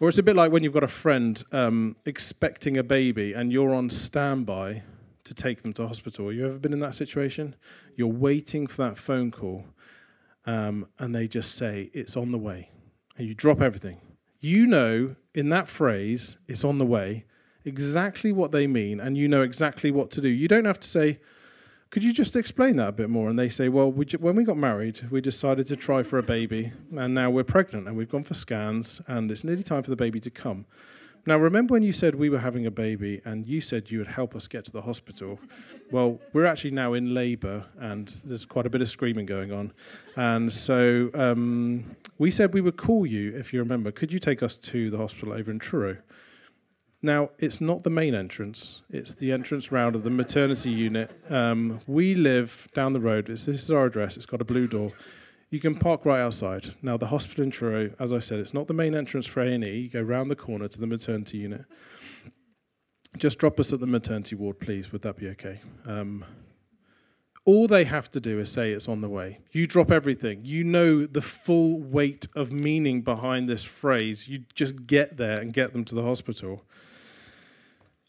Or 0.00 0.08
it's 0.08 0.18
a 0.18 0.22
bit 0.22 0.36
like 0.36 0.52
when 0.52 0.62
you've 0.62 0.72
got 0.72 0.84
a 0.84 0.88
friend 0.88 1.42
um, 1.50 1.96
expecting 2.06 2.76
a 2.78 2.84
baby 2.84 3.32
and 3.32 3.52
you're 3.52 3.74
on 3.74 3.90
standby 3.90 4.82
to 5.28 5.34
take 5.34 5.62
them 5.62 5.72
to 5.74 5.86
hospital. 5.86 6.32
You 6.32 6.46
ever 6.46 6.58
been 6.58 6.72
in 6.72 6.80
that 6.80 6.94
situation? 6.94 7.54
You're 7.96 8.08
waiting 8.08 8.66
for 8.66 8.88
that 8.88 8.98
phone 8.98 9.30
call, 9.30 9.64
um, 10.46 10.86
and 10.98 11.14
they 11.14 11.28
just 11.28 11.54
say, 11.54 11.90
It's 11.94 12.16
on 12.16 12.32
the 12.32 12.38
way. 12.38 12.70
And 13.16 13.26
you 13.26 13.34
drop 13.34 13.60
everything. 13.60 14.00
You 14.40 14.66
know, 14.66 15.16
in 15.34 15.48
that 15.50 15.68
phrase, 15.68 16.36
it's 16.46 16.64
on 16.64 16.78
the 16.78 16.86
way, 16.86 17.24
exactly 17.64 18.32
what 18.32 18.52
they 18.52 18.66
mean, 18.66 19.00
and 19.00 19.16
you 19.16 19.28
know 19.28 19.42
exactly 19.42 19.90
what 19.90 20.10
to 20.12 20.20
do. 20.20 20.28
You 20.28 20.48
don't 20.48 20.64
have 20.64 20.80
to 20.80 20.88
say, 20.88 21.18
could 21.90 22.04
you 22.04 22.12
just 22.12 22.36
explain 22.36 22.76
that 22.76 22.88
a 22.88 22.92
bit 22.92 23.08
more? 23.08 23.30
And 23.30 23.38
they 23.38 23.48
say, 23.48 23.68
well, 23.68 23.90
we 23.90 24.06
when 24.18 24.36
we 24.36 24.44
got 24.44 24.58
married, 24.58 25.08
we 25.10 25.20
decided 25.20 25.66
to 25.68 25.76
try 25.76 26.02
for 26.02 26.18
a 26.18 26.22
baby, 26.22 26.72
and 26.96 27.14
now 27.14 27.30
we're 27.30 27.44
pregnant, 27.44 27.88
and 27.88 27.96
we've 27.96 28.10
gone 28.10 28.24
for 28.24 28.34
scans, 28.34 29.00
and 29.06 29.30
it's 29.30 29.42
nearly 29.42 29.62
time 29.62 29.82
for 29.82 29.90
the 29.90 29.96
baby 29.96 30.20
to 30.20 30.30
come. 30.30 30.66
Now, 31.26 31.36
remember 31.38 31.72
when 31.72 31.82
you 31.82 31.92
said 31.92 32.14
we 32.14 32.30
were 32.30 32.38
having 32.38 32.66
a 32.66 32.70
baby 32.70 33.20
and 33.24 33.46
you 33.46 33.60
said 33.60 33.90
you 33.90 33.98
would 33.98 34.08
help 34.08 34.34
us 34.34 34.46
get 34.46 34.64
to 34.66 34.72
the 34.72 34.82
hospital? 34.82 35.38
Well, 35.90 36.20
we're 36.34 36.44
actually 36.44 36.72
now 36.72 36.92
in 36.92 37.14
labour 37.14 37.64
and 37.80 38.08
there's 38.22 38.44
quite 38.44 38.66
a 38.66 38.68
bit 38.68 38.82
of 38.82 38.90
screaming 38.90 39.24
going 39.24 39.52
on. 39.52 39.72
And 40.16 40.52
so 40.52 41.08
um, 41.14 41.96
we 42.18 42.30
said 42.30 42.52
we 42.52 42.60
would 42.60 42.76
call 42.76 43.06
you, 43.06 43.34
if 43.34 43.54
you 43.54 43.60
remember. 43.60 43.90
Could 43.90 44.12
you 44.12 44.18
take 44.18 44.42
us 44.42 44.56
to 44.56 44.90
the 44.90 44.98
hospital 44.98 45.32
over 45.32 45.50
in 45.50 45.58
Truro? 45.58 45.96
Now, 47.00 47.30
it's 47.38 47.60
not 47.60 47.84
the 47.84 47.90
main 47.90 48.14
entrance, 48.14 48.82
it's 48.90 49.14
the 49.14 49.30
entrance 49.30 49.70
round 49.70 49.94
of 49.94 50.02
the 50.02 50.10
maternity 50.10 50.70
unit. 50.70 51.10
Um, 51.30 51.80
we 51.86 52.16
live 52.16 52.68
down 52.74 52.92
the 52.92 53.00
road. 53.00 53.30
It's, 53.30 53.46
this 53.46 53.62
is 53.62 53.70
our 53.70 53.86
address, 53.86 54.16
it's 54.16 54.26
got 54.26 54.40
a 54.40 54.44
blue 54.44 54.66
door. 54.66 54.92
You 55.50 55.60
can 55.60 55.76
park 55.76 56.04
right 56.04 56.20
outside. 56.20 56.74
Now, 56.82 56.98
the 56.98 57.06
hospital 57.06 57.44
in 57.44 57.50
Truro, 57.50 57.90
as 57.98 58.12
I 58.12 58.18
said, 58.18 58.38
it's 58.38 58.52
not 58.52 58.66
the 58.66 58.74
main 58.74 58.94
entrance 58.94 59.26
for 59.26 59.42
A&E. 59.42 59.78
You 59.78 59.88
go 59.88 60.02
round 60.02 60.30
the 60.30 60.36
corner 60.36 60.68
to 60.68 60.80
the 60.80 60.86
maternity 60.86 61.38
unit. 61.38 61.64
Just 63.16 63.38
drop 63.38 63.58
us 63.58 63.72
at 63.72 63.80
the 63.80 63.86
maternity 63.86 64.36
ward, 64.36 64.60
please. 64.60 64.92
Would 64.92 65.02
that 65.02 65.16
be 65.16 65.28
okay? 65.30 65.60
Um, 65.86 66.24
all 67.46 67.66
they 67.66 67.84
have 67.84 68.10
to 68.10 68.20
do 68.20 68.38
is 68.40 68.52
say 68.52 68.72
it's 68.72 68.88
on 68.88 69.00
the 69.00 69.08
way. 69.08 69.40
You 69.52 69.66
drop 69.66 69.90
everything. 69.90 70.44
You 70.44 70.64
know 70.64 71.06
the 71.06 71.22
full 71.22 71.80
weight 71.80 72.28
of 72.36 72.52
meaning 72.52 73.00
behind 73.00 73.48
this 73.48 73.64
phrase. 73.64 74.28
You 74.28 74.44
just 74.54 74.86
get 74.86 75.16
there 75.16 75.40
and 75.40 75.50
get 75.50 75.72
them 75.72 75.86
to 75.86 75.94
the 75.94 76.02
hospital. 76.02 76.62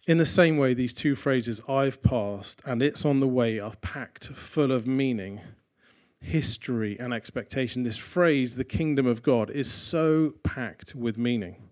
In 0.08 0.18
the 0.18 0.26
same 0.26 0.58
way, 0.58 0.74
these 0.74 0.94
two 0.94 1.16
phrases, 1.16 1.62
I've 1.70 2.04
passed 2.04 2.62
and 2.66 2.82
it's 2.82 3.06
on 3.06 3.22
the 3.22 3.28
way, 3.30 3.60
are 3.60 3.76
packed 3.78 4.28
full 4.28 4.74
of 4.74 4.86
meaning 4.86 5.40
history 6.22 6.98
and 7.00 7.14
expectation. 7.14 7.84
This 7.84 7.98
phrase, 7.98 8.56
the 8.56 8.64
kingdom 8.64 9.06
of 9.06 9.24
God, 9.24 9.50
is 9.50 9.72
so 9.72 10.34
packed 10.44 10.96
with 10.96 11.18
meaning. 11.18 11.70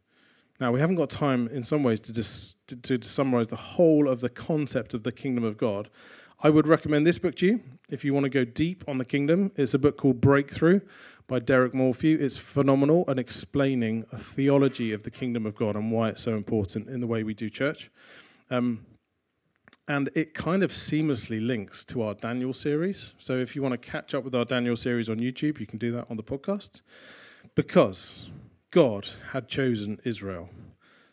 Now, 0.59 0.71
we 0.71 0.79
haven't 0.79 0.95
got 0.95 1.09
time 1.09 1.47
in 1.49 1.63
some 1.63 1.83
ways 1.83 1.99
to, 2.01 2.11
dis- 2.11 2.55
to, 2.67 2.75
to, 2.75 3.07
summarize 3.07 3.47
the 3.47 3.55
whole 3.55 4.09
of 4.09 4.21
the 4.21 4.29
concept 4.29 4.93
of 4.93 5.03
the 5.03 5.11
kingdom 5.11 5.43
of 5.43 5.57
God. 5.57 5.89
I 6.41 6.49
would 6.49 6.67
recommend 6.67 7.05
this 7.05 7.19
book 7.19 7.35
to 7.37 7.45
you 7.45 7.61
if 7.89 8.03
you 8.03 8.13
want 8.13 8.23
to 8.23 8.29
go 8.29 8.43
deep 8.43 8.83
on 8.87 8.97
the 8.97 9.05
kingdom. 9.05 9.51
It's 9.55 9.73
a 9.73 9.79
book 9.79 9.97
called 9.97 10.19
Breakthrough 10.19 10.81
by 11.27 11.39
Derek 11.39 11.73
Morphew. 11.73 12.17
It's 12.19 12.37
phenomenal 12.37 13.05
and 13.07 13.19
explaining 13.19 14.05
a 14.11 14.17
theology 14.17 14.93
of 14.93 15.03
the 15.03 15.11
kingdom 15.11 15.45
of 15.45 15.55
God 15.55 15.75
and 15.75 15.91
why 15.91 16.09
it's 16.09 16.23
so 16.23 16.35
important 16.35 16.89
in 16.89 17.01
the 17.01 17.07
way 17.07 17.23
we 17.23 17.33
do 17.33 17.49
church. 17.49 17.91
Um, 18.49 18.85
and 19.87 20.09
it 20.15 20.33
kind 20.33 20.63
of 20.63 20.71
seamlessly 20.71 21.45
links 21.45 21.85
to 21.85 22.01
our 22.01 22.13
Daniel 22.13 22.53
series. 22.53 23.13
So 23.17 23.37
if 23.37 23.55
you 23.55 23.61
want 23.61 23.73
to 23.73 23.77
catch 23.89 24.13
up 24.13 24.23
with 24.23 24.35
our 24.35 24.45
Daniel 24.45 24.75
series 24.75 25.09
on 25.09 25.17
YouTube, 25.17 25.59
you 25.59 25.65
can 25.65 25.79
do 25.79 25.91
that 25.93 26.07
on 26.09 26.17
the 26.17 26.23
podcast. 26.23 26.81
Because 27.55 28.27
God 28.71 29.09
had 29.31 29.47
chosen 29.47 29.99
Israel 30.03 30.49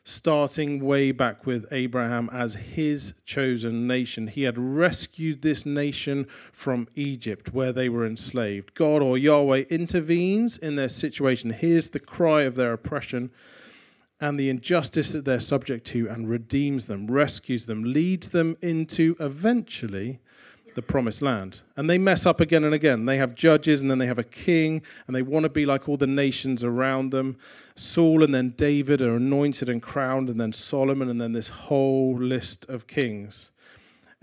starting 0.04 0.84
way 0.84 1.10
back 1.10 1.46
with 1.46 1.64
Abraham 1.72 2.28
as 2.30 2.54
his 2.54 3.14
chosen 3.24 3.86
nation. 3.86 4.28
He 4.28 4.42
had 4.42 4.58
rescued 4.58 5.40
this 5.40 5.64
nation 5.64 6.26
from 6.52 6.88
Egypt 6.94 7.54
where 7.54 7.72
they 7.72 7.88
were 7.88 8.06
enslaved. 8.06 8.74
God 8.74 9.00
or 9.00 9.16
Yahweh 9.16 9.64
intervenes 9.70 10.58
in 10.58 10.76
their 10.76 10.90
situation, 10.90 11.50
hears 11.50 11.88
the 11.88 12.00
cry 12.00 12.42
of 12.42 12.54
their 12.54 12.74
oppression 12.74 13.30
and 14.20 14.38
the 14.38 14.48
injustice 14.48 15.12
that 15.12 15.24
they're 15.24 15.40
subject 15.40 15.86
to 15.88 16.08
and 16.08 16.28
redeems 16.28 16.86
them, 16.86 17.06
rescues 17.10 17.66
them, 17.66 17.84
leads 17.84 18.30
them 18.30 18.56
into 18.62 19.16
eventually 19.20 20.20
the 20.74 20.82
promised 20.82 21.22
land. 21.22 21.60
And 21.76 21.88
they 21.88 21.98
mess 21.98 22.26
up 22.26 22.40
again 22.40 22.64
and 22.64 22.74
again. 22.74 23.06
They 23.06 23.18
have 23.18 23.34
judges 23.34 23.80
and 23.80 23.90
then 23.90 23.98
they 23.98 24.06
have 24.06 24.18
a 24.18 24.24
king 24.24 24.82
and 25.06 25.14
they 25.14 25.22
want 25.22 25.44
to 25.44 25.48
be 25.48 25.66
like 25.66 25.88
all 25.88 25.96
the 25.96 26.06
nations 26.06 26.64
around 26.64 27.10
them. 27.10 27.36
Saul 27.76 28.22
and 28.22 28.34
then 28.34 28.54
David 28.56 29.00
are 29.00 29.16
anointed 29.16 29.68
and 29.68 29.82
crowned, 29.82 30.28
and 30.28 30.40
then 30.40 30.52
Solomon, 30.52 31.08
and 31.08 31.20
then 31.20 31.32
this 31.32 31.48
whole 31.48 32.16
list 32.16 32.64
of 32.68 32.86
kings. 32.86 33.50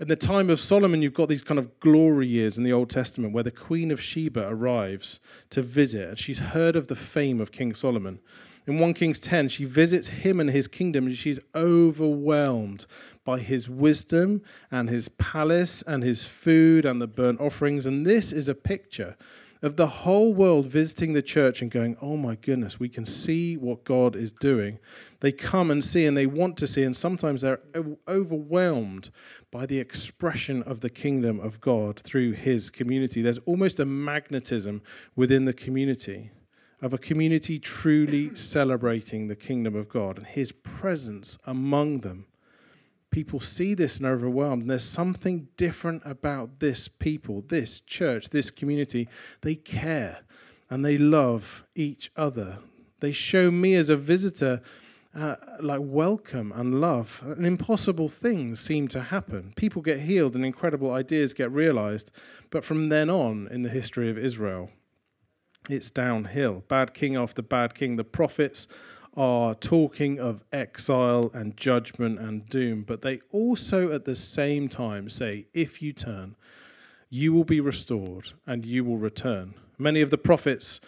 In 0.00 0.08
the 0.08 0.16
time 0.16 0.50
of 0.50 0.60
Solomon, 0.60 1.00
you've 1.00 1.14
got 1.14 1.28
these 1.28 1.44
kind 1.44 1.60
of 1.60 1.78
glory 1.78 2.26
years 2.26 2.58
in 2.58 2.64
the 2.64 2.72
Old 2.72 2.90
Testament 2.90 3.32
where 3.32 3.44
the 3.44 3.50
Queen 3.50 3.90
of 3.90 4.00
Sheba 4.00 4.48
arrives 4.48 5.20
to 5.50 5.62
visit, 5.62 6.08
and 6.08 6.18
she's 6.18 6.38
heard 6.38 6.76
of 6.76 6.88
the 6.88 6.96
fame 6.96 7.40
of 7.40 7.52
King 7.52 7.74
Solomon. 7.74 8.18
In 8.64 8.78
1 8.78 8.94
Kings 8.94 9.18
10, 9.18 9.48
she 9.48 9.64
visits 9.64 10.06
him 10.06 10.38
and 10.38 10.48
his 10.48 10.68
kingdom, 10.68 11.06
and 11.06 11.18
she's 11.18 11.40
overwhelmed 11.54 12.86
by 13.24 13.40
his 13.40 13.68
wisdom 13.68 14.42
and 14.70 14.88
his 14.88 15.08
palace 15.08 15.82
and 15.86 16.04
his 16.04 16.24
food 16.24 16.84
and 16.84 17.00
the 17.00 17.08
burnt 17.08 17.40
offerings. 17.40 17.86
And 17.86 18.06
this 18.06 18.30
is 18.30 18.46
a 18.46 18.54
picture 18.54 19.16
of 19.62 19.76
the 19.76 19.86
whole 19.86 20.32
world 20.32 20.66
visiting 20.66 21.12
the 21.12 21.22
church 21.22 21.60
and 21.60 21.72
going, 21.72 21.96
Oh 22.00 22.16
my 22.16 22.36
goodness, 22.36 22.78
we 22.78 22.88
can 22.88 23.04
see 23.04 23.56
what 23.56 23.84
God 23.84 24.14
is 24.14 24.32
doing. 24.32 24.78
They 25.20 25.32
come 25.32 25.70
and 25.72 25.84
see 25.84 26.06
and 26.06 26.16
they 26.16 26.26
want 26.26 26.56
to 26.58 26.68
see, 26.68 26.84
and 26.84 26.96
sometimes 26.96 27.40
they're 27.40 27.60
overwhelmed 28.06 29.10
by 29.50 29.66
the 29.66 29.78
expression 29.78 30.62
of 30.64 30.80
the 30.80 30.90
kingdom 30.90 31.40
of 31.40 31.60
God 31.60 32.00
through 32.00 32.32
his 32.32 32.70
community. 32.70 33.22
There's 33.22 33.38
almost 33.38 33.80
a 33.80 33.84
magnetism 33.84 34.82
within 35.16 35.46
the 35.46 35.52
community 35.52 36.30
of 36.82 36.92
a 36.92 36.98
community 36.98 37.58
truly 37.58 38.34
celebrating 38.34 39.28
the 39.28 39.36
kingdom 39.36 39.74
of 39.74 39.88
God 39.88 40.18
and 40.18 40.26
his 40.26 40.52
presence 40.52 41.38
among 41.46 42.00
them 42.00 42.26
people 43.12 43.38
see 43.38 43.74
this 43.74 43.98
and 43.98 44.06
are 44.06 44.14
overwhelmed. 44.14 44.62
And 44.62 44.70
there's 44.70 44.82
something 44.82 45.46
different 45.56 46.02
about 46.04 46.58
this 46.58 46.88
people, 46.88 47.44
this 47.46 47.80
church, 47.80 48.30
this 48.30 48.50
community. 48.50 49.08
They 49.42 49.54
care 49.54 50.22
and 50.68 50.84
they 50.84 50.98
love 50.98 51.62
each 51.76 52.10
other. 52.16 52.58
They 52.98 53.12
show 53.12 53.52
me 53.52 53.76
as 53.76 53.88
a 53.88 53.96
visitor 53.96 54.62
uh, 55.14 55.36
like 55.60 55.80
welcome 55.82 56.52
and 56.56 56.80
love. 56.80 57.20
And 57.22 57.46
impossible 57.46 58.08
things 58.08 58.58
seem 58.60 58.88
to 58.88 59.02
happen. 59.02 59.52
People 59.56 59.82
get 59.82 60.00
healed 60.00 60.34
and 60.34 60.44
incredible 60.44 60.90
ideas 60.90 61.34
get 61.34 61.52
realized. 61.52 62.10
But 62.50 62.64
from 62.64 62.88
then 62.88 63.10
on 63.10 63.46
in 63.48 63.62
the 63.62 63.68
history 63.68 64.10
of 64.10 64.16
Israel, 64.16 64.70
it's 65.68 65.90
downhill. 65.90 66.64
Bad 66.68 66.94
king 66.94 67.16
after 67.16 67.42
bad 67.42 67.74
king. 67.74 67.96
The 67.96 68.04
prophets 68.04 68.68
are 69.16 69.54
talking 69.54 70.18
of 70.18 70.42
exile 70.52 71.30
and 71.34 71.56
judgment 71.56 72.18
and 72.18 72.48
doom, 72.48 72.82
but 72.86 73.02
they 73.02 73.20
also 73.30 73.92
at 73.92 74.04
the 74.04 74.16
same 74.16 74.68
time 74.68 75.10
say, 75.10 75.46
if 75.52 75.82
you 75.82 75.92
turn, 75.92 76.34
you 77.10 77.32
will 77.32 77.44
be 77.44 77.60
restored 77.60 78.32
and 78.46 78.64
you 78.64 78.84
will 78.84 78.96
return. 78.96 79.54
Many 79.78 80.00
of 80.00 80.10
the 80.10 80.18
prophets 80.18 80.80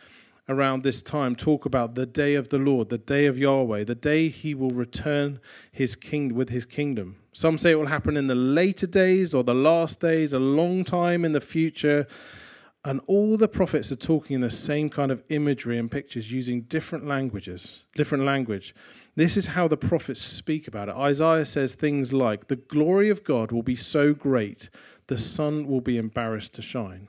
around 0.48 0.82
this 0.82 1.02
time 1.02 1.36
talk 1.36 1.64
about 1.66 1.94
the 1.94 2.06
day 2.06 2.34
of 2.34 2.48
the 2.48 2.58
Lord, 2.58 2.88
the 2.88 2.98
day 2.98 3.26
of 3.26 3.38
Yahweh, 3.38 3.84
the 3.84 3.94
day 3.94 4.28
he 4.28 4.54
will 4.54 4.70
return 4.70 5.40
his 5.72 5.96
king 5.96 6.34
with 6.34 6.48
his 6.48 6.66
kingdom. 6.66 7.16
Some 7.32 7.58
say 7.58 7.72
it 7.72 7.78
will 7.78 7.86
happen 7.86 8.16
in 8.16 8.26
the 8.26 8.34
later 8.34 8.86
days 8.86 9.34
or 9.34 9.42
the 9.42 9.54
last 9.54 10.00
days, 10.00 10.32
a 10.32 10.38
long 10.38 10.84
time 10.84 11.24
in 11.24 11.32
the 11.32 11.40
future. 11.40 12.06
And 12.86 13.00
all 13.06 13.38
the 13.38 13.48
prophets 13.48 13.90
are 13.92 13.96
talking 13.96 14.34
in 14.34 14.40
the 14.42 14.50
same 14.50 14.90
kind 14.90 15.10
of 15.10 15.22
imagery 15.30 15.78
and 15.78 15.90
pictures 15.90 16.30
using 16.30 16.62
different 16.62 17.06
languages, 17.06 17.84
different 17.94 18.24
language. 18.24 18.74
This 19.16 19.38
is 19.38 19.46
how 19.46 19.68
the 19.68 19.76
prophets 19.76 20.20
speak 20.20 20.68
about 20.68 20.90
it. 20.90 20.94
Isaiah 20.94 21.46
says 21.46 21.74
things 21.74 22.12
like, 22.12 22.48
The 22.48 22.56
glory 22.56 23.08
of 23.08 23.24
God 23.24 23.52
will 23.52 23.62
be 23.62 23.76
so 23.76 24.12
great, 24.12 24.68
the 25.06 25.16
sun 25.16 25.66
will 25.66 25.80
be 25.80 25.96
embarrassed 25.96 26.52
to 26.54 26.62
shine. 26.62 27.08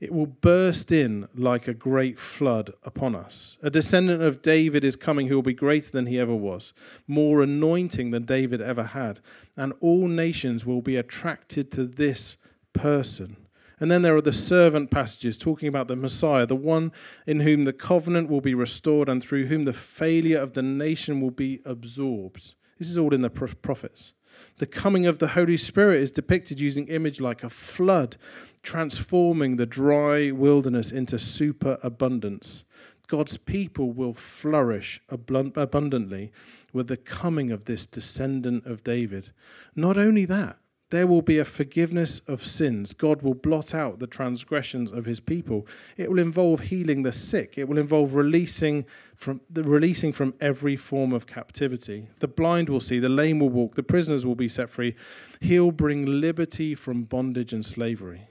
It 0.00 0.12
will 0.12 0.26
burst 0.26 0.92
in 0.92 1.26
like 1.34 1.68
a 1.68 1.74
great 1.74 2.18
flood 2.18 2.72
upon 2.82 3.14
us. 3.14 3.56
A 3.62 3.70
descendant 3.70 4.22
of 4.22 4.42
David 4.42 4.84
is 4.84 4.96
coming 4.96 5.28
who 5.28 5.34
will 5.34 5.42
be 5.42 5.54
greater 5.54 5.90
than 5.90 6.06
he 6.06 6.18
ever 6.18 6.34
was, 6.34 6.74
more 7.06 7.42
anointing 7.42 8.10
than 8.10 8.24
David 8.24 8.60
ever 8.60 8.84
had. 8.84 9.20
And 9.56 9.72
all 9.80 10.06
nations 10.08 10.66
will 10.66 10.82
be 10.82 10.96
attracted 10.96 11.70
to 11.72 11.86
this 11.86 12.36
person. 12.74 13.36
And 13.78 13.90
then 13.90 14.02
there 14.02 14.16
are 14.16 14.22
the 14.22 14.32
servant 14.32 14.90
passages 14.90 15.36
talking 15.36 15.68
about 15.68 15.86
the 15.86 15.96
Messiah, 15.96 16.46
the 16.46 16.56
one 16.56 16.92
in 17.26 17.40
whom 17.40 17.64
the 17.64 17.72
covenant 17.74 18.30
will 18.30 18.40
be 18.40 18.54
restored 18.54 19.08
and 19.08 19.22
through 19.22 19.46
whom 19.46 19.64
the 19.64 19.72
failure 19.72 20.38
of 20.38 20.54
the 20.54 20.62
nation 20.62 21.20
will 21.20 21.30
be 21.30 21.60
absorbed. 21.64 22.54
This 22.78 22.88
is 22.88 22.96
all 22.96 23.12
in 23.12 23.22
the 23.22 23.30
prophets. 23.30 24.14
The 24.58 24.66
coming 24.66 25.06
of 25.06 25.18
the 25.18 25.28
Holy 25.28 25.56
Spirit 25.56 26.02
is 26.02 26.10
depicted 26.10 26.58
using 26.60 26.88
image 26.88 27.20
like 27.20 27.42
a 27.42 27.50
flood, 27.50 28.16
transforming 28.62 29.56
the 29.56 29.66
dry 29.66 30.30
wilderness 30.30 30.90
into 30.90 31.18
superabundance. 31.18 32.64
God's 33.08 33.36
people 33.36 33.92
will 33.92 34.14
flourish 34.14 35.00
abundantly 35.08 36.32
with 36.72 36.88
the 36.88 36.96
coming 36.96 37.52
of 37.52 37.66
this 37.66 37.86
descendant 37.86 38.66
of 38.66 38.84
David. 38.84 39.30
Not 39.74 39.96
only 39.96 40.24
that, 40.24 40.58
there 40.90 41.06
will 41.06 41.22
be 41.22 41.38
a 41.38 41.44
forgiveness 41.44 42.20
of 42.28 42.46
sins. 42.46 42.94
God 42.94 43.20
will 43.22 43.34
blot 43.34 43.74
out 43.74 43.98
the 43.98 44.06
transgressions 44.06 44.92
of 44.92 45.04
his 45.04 45.18
people. 45.18 45.66
It 45.96 46.08
will 46.08 46.20
involve 46.20 46.60
healing 46.60 47.02
the 47.02 47.12
sick. 47.12 47.54
It 47.56 47.68
will 47.68 47.78
involve 47.78 48.14
releasing 48.14 48.84
from 49.16 49.40
the 49.50 49.64
releasing 49.64 50.12
from 50.12 50.34
every 50.40 50.76
form 50.76 51.12
of 51.12 51.26
captivity. 51.26 52.06
The 52.20 52.28
blind 52.28 52.68
will 52.68 52.80
see, 52.80 53.00
the 53.00 53.08
lame 53.08 53.40
will 53.40 53.48
walk, 53.48 53.74
the 53.74 53.82
prisoners 53.82 54.24
will 54.24 54.36
be 54.36 54.48
set 54.48 54.70
free. 54.70 54.94
He'll 55.40 55.72
bring 55.72 56.06
liberty 56.06 56.76
from 56.76 57.02
bondage 57.02 57.52
and 57.52 57.66
slavery. 57.66 58.28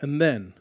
And 0.00 0.20
then 0.20 0.54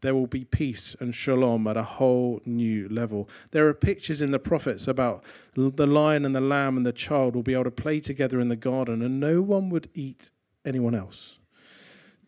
there 0.00 0.14
will 0.14 0.26
be 0.26 0.44
peace 0.44 0.96
and 0.98 1.14
shalom 1.14 1.68
at 1.68 1.76
a 1.76 1.82
whole 1.84 2.40
new 2.44 2.88
level. 2.88 3.28
There 3.52 3.68
are 3.68 3.74
pictures 3.74 4.22
in 4.22 4.32
the 4.32 4.38
prophets 4.38 4.88
about 4.88 5.22
the 5.54 5.86
lion 5.86 6.24
and 6.24 6.34
the 6.34 6.40
lamb 6.40 6.76
and 6.76 6.86
the 6.86 6.92
child 6.92 7.36
will 7.36 7.42
be 7.42 7.54
able 7.54 7.64
to 7.64 7.70
play 7.70 8.00
together 8.00 8.40
in 8.40 8.48
the 8.48 8.56
garden, 8.56 9.02
and 9.02 9.20
no 9.20 9.40
one 9.40 9.70
would 9.70 9.88
eat 9.94 10.30
anyone 10.68 10.94
else. 10.94 11.38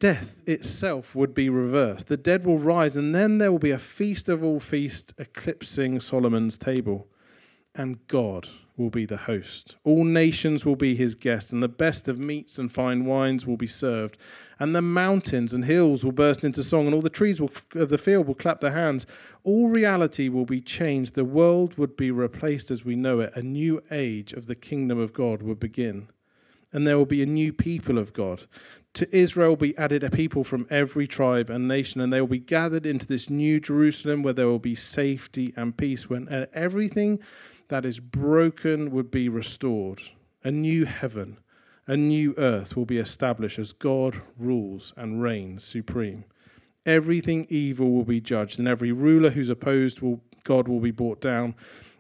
Death 0.01 0.35
itself 0.47 1.15
would 1.15 1.35
be 1.35 1.51
reversed. 1.51 2.07
The 2.07 2.17
dead 2.17 2.47
will 2.47 2.59
rise, 2.59 2.97
and 2.97 3.15
then 3.15 3.37
there 3.37 3.53
will 3.53 3.59
be 3.59 3.71
a 3.71 3.79
feast 3.79 4.31
of 4.31 4.43
all 4.43 4.59
feasts, 4.59 5.13
eclipsing 5.19 6.01
Solomon's 6.01 6.57
table. 6.57 7.07
And 7.75 8.05
God 8.09 8.49
will 8.79 8.89
be 8.89 9.05
the 9.05 9.19
host. 9.19 9.77
All 9.85 10.05
nations 10.05 10.65
will 10.65 10.75
be 10.75 10.97
his 10.97 11.15
guest, 11.15 11.53
and 11.53 11.63
the 11.63 11.69
best 11.69 12.09
of 12.09 12.19
meats 12.19 12.57
and 12.57 12.73
fine 12.73 13.05
wines 13.05 13.47
will 13.47 13.59
be 13.59 13.67
served. 13.67 14.17
And 14.59 14.75
the 14.75 14.81
mountains 14.81 15.53
and 15.53 15.67
hills 15.67 16.03
will 16.03 16.13
burst 16.13 16.45
into 16.45 16.65
song, 16.65 16.87
and 16.87 16.95
all 16.95 17.03
the 17.03 17.11
trees 17.11 17.39
of 17.39 17.63
uh, 17.79 17.85
the 17.85 17.99
field 17.99 18.27
will 18.27 18.35
clap 18.35 18.63
their 18.63 18.73
hands. 18.73 19.07
All 19.45 19.69
reality 19.69 20.31
will 20.31 20.47
be 20.47 20.63
changed. 20.63 21.15
The 21.15 21.27
world 21.27 21.77
would 21.77 21.95
be 21.95 22.11
replaced 22.11 22.71
as 22.71 22.87
we 22.87 22.97
know 22.97 23.21
it. 23.21 23.33
A 23.37 23.43
new 23.43 23.83
age 23.91 24.33
of 24.33 24.47
the 24.47 24.55
kingdom 24.55 24.99
of 24.99 25.13
God 25.13 25.43
would 25.43 25.61
begin 25.61 26.09
and 26.73 26.87
there 26.87 26.97
will 26.97 27.07
be 27.07 27.23
a 27.23 27.27
new 27.27 27.53
people 27.53 27.99
of 27.99 28.13
God. 28.13 28.47
To 28.95 29.17
Israel 29.17 29.51
will 29.51 29.57
be 29.57 29.79
added 29.79 30.03
a 30.03 30.11
people 30.11 30.43
from 30.43 30.67
every 30.69 31.07
tribe 31.07 31.49
and 31.49 31.69
nation, 31.69 32.01
and 32.01 32.13
they 32.13 32.21
will 32.21 32.29
be 32.29 32.39
gathered 32.39 32.87
into 32.87 33.07
this 33.07 33.31
new 33.31 33.61
Jerusalem 33.61 34.23
where 34.23 34.33
there 34.33 34.49
will 34.49 34.59
be 34.59 34.75
safety 34.75 35.53
and 35.57 35.77
peace, 35.77 36.11
when 36.11 36.49
everything 36.53 37.21
that 37.69 37.85
is 37.85 38.01
broken 38.01 38.91
would 38.91 39.11
be 39.11 39.29
restored. 39.29 40.03
A 40.43 40.51
new 40.51 40.87
heaven, 40.87 41.39
a 41.87 41.97
new 41.97 42.35
earth 42.37 42.75
will 42.75 42.85
be 42.85 42.99
established 42.99 43.59
as 43.59 43.73
God 43.73 44.21
rules 44.37 44.93
and 44.97 45.23
reigns 45.23 45.63
supreme. 45.63 46.25
Everything 46.85 47.47
evil 47.49 47.93
will 47.93 48.05
be 48.05 48.21
judged, 48.21 48.59
and 48.59 48.67
every 48.67 48.91
ruler 48.91 49.31
who's 49.31 49.51
opposed 49.51 50.01
will, 50.01 50.21
God 50.43 50.67
will 50.67 50.81
be 50.81 50.91
brought 50.91 51.21
down, 51.21 51.55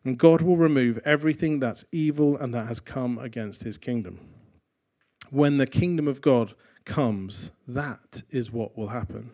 and 0.05 0.19
God 0.19 0.43
will 0.43 0.57
remove 0.57 0.99
everything 1.05 1.61
that's 1.61 1.85
evil 1.93 2.37
and 2.37 2.53
that 2.55 2.67
has 2.67 2.81
come 2.81 3.19
against 3.19 3.62
his 3.62 3.79
kingdom 3.79 4.19
when 5.31 5.59
the 5.59 5.67
kingdom 5.67 6.07
of 6.09 6.21
God 6.21 6.55
comes, 6.85 7.51
that 7.69 8.23
is 8.31 8.51
what 8.51 8.77
will 8.77 8.89
happen. 8.89 9.31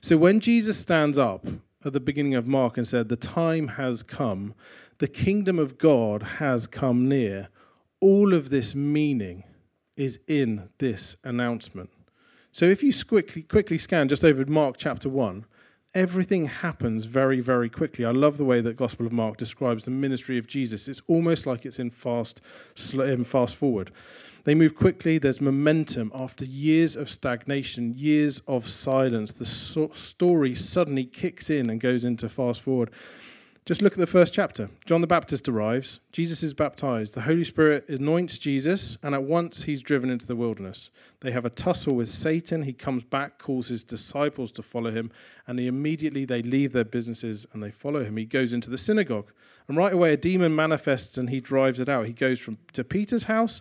So 0.00 0.16
when 0.16 0.40
Jesus 0.40 0.78
stands 0.78 1.18
up 1.18 1.46
at 1.84 1.92
the 1.92 2.00
beginning 2.00 2.34
of 2.34 2.46
Mark 2.46 2.76
and 2.76 2.86
said, 2.86 3.08
The 3.08 3.16
time 3.16 3.68
has 3.68 4.02
come, 4.02 4.54
the 4.98 5.08
kingdom 5.08 5.58
of 5.58 5.78
God 5.78 6.22
has 6.22 6.66
come 6.66 7.08
near, 7.08 7.48
all 8.00 8.34
of 8.34 8.50
this 8.50 8.74
meaning 8.74 9.44
is 9.96 10.18
in 10.26 10.68
this 10.78 11.16
announcement. 11.24 11.90
So 12.52 12.64
if 12.64 12.82
you 12.82 12.92
quickly, 13.04 13.42
quickly 13.42 13.78
scan 13.78 14.08
just 14.08 14.24
over 14.24 14.44
Mark 14.46 14.76
chapter 14.78 15.08
1, 15.08 15.44
everything 15.94 16.46
happens 16.46 17.04
very, 17.04 17.40
very 17.40 17.68
quickly. 17.68 18.04
I 18.04 18.12
love 18.12 18.38
the 18.38 18.44
way 18.44 18.60
that 18.60 18.76
Gospel 18.76 19.06
of 19.06 19.12
Mark 19.12 19.36
describes 19.36 19.84
the 19.84 19.90
ministry 19.90 20.38
of 20.38 20.46
Jesus. 20.46 20.88
It's 20.88 21.02
almost 21.08 21.46
like 21.46 21.66
it's 21.66 21.78
in 21.78 21.90
fast, 21.90 22.40
in 22.92 23.24
fast 23.24 23.56
forward. 23.56 23.90
They 24.44 24.54
move 24.54 24.74
quickly, 24.74 25.18
there's 25.18 25.40
momentum. 25.40 26.10
After 26.14 26.44
years 26.44 26.96
of 26.96 27.10
stagnation, 27.10 27.94
years 27.96 28.40
of 28.46 28.68
silence, 28.68 29.32
the 29.32 29.44
so- 29.44 29.90
story 29.94 30.54
suddenly 30.54 31.04
kicks 31.04 31.50
in 31.50 31.68
and 31.68 31.80
goes 31.80 32.04
into 32.04 32.28
fast 32.28 32.60
forward. 32.60 32.90
Just 33.66 33.82
look 33.82 33.92
at 33.92 33.98
the 33.98 34.06
first 34.06 34.32
chapter. 34.32 34.70
John 34.86 35.02
the 35.02 35.06
Baptist 35.06 35.46
arrives, 35.48 36.00
Jesus 36.12 36.42
is 36.42 36.54
baptized, 36.54 37.12
the 37.12 37.20
Holy 37.20 37.44
Spirit 37.44 37.88
anoints 37.88 38.38
Jesus, 38.38 38.96
and 39.02 39.14
at 39.14 39.22
once 39.22 39.64
he's 39.64 39.82
driven 39.82 40.08
into 40.08 40.26
the 40.26 40.34
wilderness. 40.34 40.88
They 41.20 41.30
have 41.32 41.44
a 41.44 41.50
tussle 41.50 41.94
with 41.94 42.08
Satan. 42.08 42.62
He 42.62 42.72
comes 42.72 43.04
back, 43.04 43.38
calls 43.38 43.68
his 43.68 43.84
disciples 43.84 44.50
to 44.52 44.62
follow 44.62 44.90
him, 44.90 45.12
and 45.46 45.60
immediately 45.60 46.24
they 46.24 46.42
leave 46.42 46.72
their 46.72 46.84
businesses 46.84 47.46
and 47.52 47.62
they 47.62 47.70
follow 47.70 48.02
him. 48.02 48.16
He 48.16 48.24
goes 48.24 48.54
into 48.54 48.70
the 48.70 48.78
synagogue, 48.78 49.30
and 49.68 49.76
right 49.76 49.92
away 49.92 50.14
a 50.14 50.16
demon 50.16 50.56
manifests 50.56 51.18
and 51.18 51.28
he 51.28 51.38
drives 51.38 51.78
it 51.78 51.88
out. 51.88 52.06
He 52.06 52.12
goes 52.14 52.40
from 52.40 52.56
to 52.72 52.82
Peter's 52.82 53.24
house. 53.24 53.60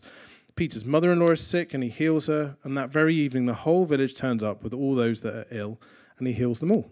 Peter's 0.55 0.85
mother 0.85 1.11
in 1.11 1.19
law 1.19 1.31
is 1.31 1.41
sick 1.41 1.73
and 1.73 1.83
he 1.83 1.89
heals 1.89 2.27
her, 2.27 2.55
and 2.63 2.75
that 2.77 2.89
very 2.89 3.15
evening 3.15 3.45
the 3.45 3.53
whole 3.53 3.85
village 3.85 4.15
turns 4.15 4.41
up 4.41 4.63
with 4.63 4.73
all 4.73 4.95
those 4.95 5.21
that 5.21 5.35
are 5.35 5.47
ill, 5.51 5.77
and 6.17 6.27
he 6.27 6.33
heals 6.33 6.61
them 6.61 6.71
all. 6.71 6.89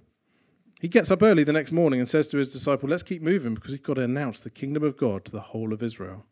He 0.80 0.88
gets 0.88 1.10
up 1.10 1.24
early 1.24 1.44
the 1.44 1.54
next 1.54 1.72
morning 1.72 2.00
and 2.00 2.08
says 2.08 2.28
to 2.28 2.38
his 2.38 2.54
disciple, 2.54 2.90
Let's 2.90 3.04
keep 3.04 3.22
moving 3.22 3.56
because 3.56 3.72
we've 3.72 3.84
got 3.84 3.96
to 3.96 4.02
announce 4.02 4.40
the 4.40 4.50
kingdom 4.50 4.84
of 4.84 4.98
God 4.98 5.26
to 5.26 5.32
the 5.32 5.42
whole 5.42 5.74
of 5.74 5.82
Israel. 5.82 6.26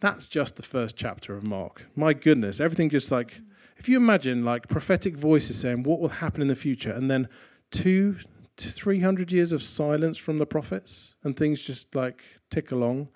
That's 0.00 0.26
just 0.26 0.56
the 0.56 0.62
first 0.62 0.96
chapter 0.96 1.36
of 1.36 1.46
Mark. 1.46 1.84
My 1.94 2.12
goodness, 2.12 2.60
everything 2.60 2.90
just 2.90 3.10
like, 3.10 3.40
if 3.76 3.88
you 3.88 3.96
imagine 3.96 4.44
like 4.44 4.68
prophetic 4.68 5.16
voices 5.16 5.58
saying 5.60 5.82
what 5.82 6.00
will 6.00 6.08
happen 6.08 6.42
in 6.42 6.48
the 6.48 6.56
future, 6.56 6.92
and 6.92 7.10
then 7.10 7.28
two 7.70 8.16
to 8.56 8.70
300 8.70 9.30
years 9.30 9.52
of 9.52 9.62
silence 9.62 10.18
from 10.18 10.38
the 10.38 10.46
prophets, 10.46 11.14
and 11.22 11.36
things 11.36 11.60
just 11.60 11.94
like 11.94 12.22
tick 12.50 12.72
along. 12.72 13.08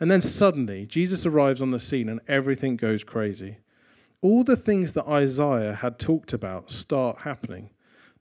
And 0.00 0.10
then 0.10 0.22
suddenly, 0.22 0.86
Jesus 0.86 1.24
arrives 1.26 1.62
on 1.62 1.70
the 1.70 1.78
scene 1.78 2.08
and 2.08 2.20
everything 2.26 2.76
goes 2.76 3.04
crazy. 3.04 3.58
All 4.20 4.42
the 4.42 4.56
things 4.56 4.94
that 4.94 5.06
Isaiah 5.06 5.74
had 5.74 5.98
talked 5.98 6.32
about 6.32 6.70
start 6.70 7.18
happening. 7.20 7.70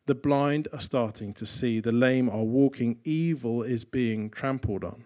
The 0.08 0.16
blind 0.16 0.68
are 0.74 0.80
starting 0.80 1.34
to 1.36 1.46
see, 1.46 1.80
the 1.80 1.92
lame 1.92 2.30
are 2.30 2.44
walking, 2.44 2.98
evil 3.04 3.64
is 3.64 3.86
being 3.86 4.30
trampled 4.30 4.84
on. 4.84 5.04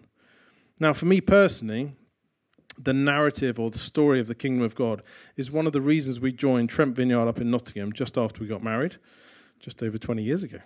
Now, 0.80 0.92
for 0.92 1.04
me 1.06 1.20
personally, 1.20 1.94
the 2.78 2.92
narrative 2.92 3.58
or 3.58 3.70
the 3.70 3.78
story 3.78 4.20
of 4.20 4.26
the 4.26 4.34
kingdom 4.34 4.64
of 4.64 4.74
God 4.74 5.02
is 5.36 5.50
one 5.50 5.66
of 5.66 5.72
the 5.72 5.80
reasons 5.80 6.20
we 6.20 6.32
joined 6.32 6.70
Trent 6.70 6.94
Vineyard 6.94 7.28
up 7.28 7.40
in 7.40 7.50
Nottingham 7.50 7.92
just 7.92 8.18
after 8.18 8.40
we 8.40 8.46
got 8.46 8.62
married, 8.62 8.96
just 9.60 9.82
over 9.82 9.98
20 9.98 10.22
years 10.22 10.42
ago. 10.42 10.58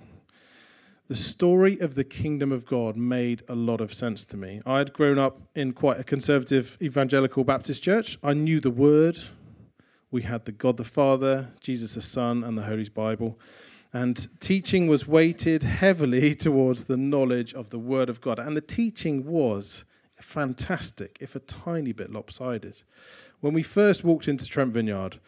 The 1.08 1.16
story 1.16 1.78
of 1.80 1.96
the 1.96 2.04
kingdom 2.04 2.52
of 2.52 2.64
God 2.64 2.96
made 2.96 3.42
a 3.49 3.54
lot 3.56 3.80
of 3.80 3.92
sense 3.92 4.25
to 4.26 4.37
me. 4.37 4.60
I 4.64 4.78
had 4.78 4.92
grown 4.92 5.18
up 5.18 5.40
in 5.56 5.72
quite 5.72 5.99
a 5.99 6.04
conservative 6.04 6.78
evangelical 6.80 7.42
Baptist 7.42 7.82
church. 7.82 8.16
I 8.22 8.32
knew 8.32 8.60
the 8.60 8.70
word. 8.70 9.18
We 10.12 10.22
had 10.22 10.44
the 10.44 10.52
God 10.52 10.76
the 10.76 10.84
Father, 10.84 11.49
Jesus 11.60 11.94
the 11.94 12.00
Son, 12.00 12.44
and 12.44 12.56
the 12.56 12.62
Holy 12.62 12.88
Bible. 12.88 13.38
And 13.92 14.28
teaching 14.40 14.87
was 14.87 15.09
weighted 15.09 15.64
heavily 15.64 16.35
towards 16.47 16.85
the 16.85 16.97
knowledge 16.97 17.54
of 17.54 17.70
the 17.70 17.78
Word 17.78 18.09
of 18.09 18.20
God. 18.20 18.38
And 18.38 18.56
the 18.56 18.61
teaching 18.61 19.26
was 19.26 19.85
fantastic, 20.20 21.16
if 21.20 21.35
a 21.35 21.40
tiny 21.40 21.92
bit 21.92 22.12
lopsided. 22.12 22.82
When 23.40 23.52
we 23.54 23.62
first 23.62 24.04
walked 24.04 24.28
into 24.28 24.47
Trent 24.47 24.73
Vineyard, 24.73 25.18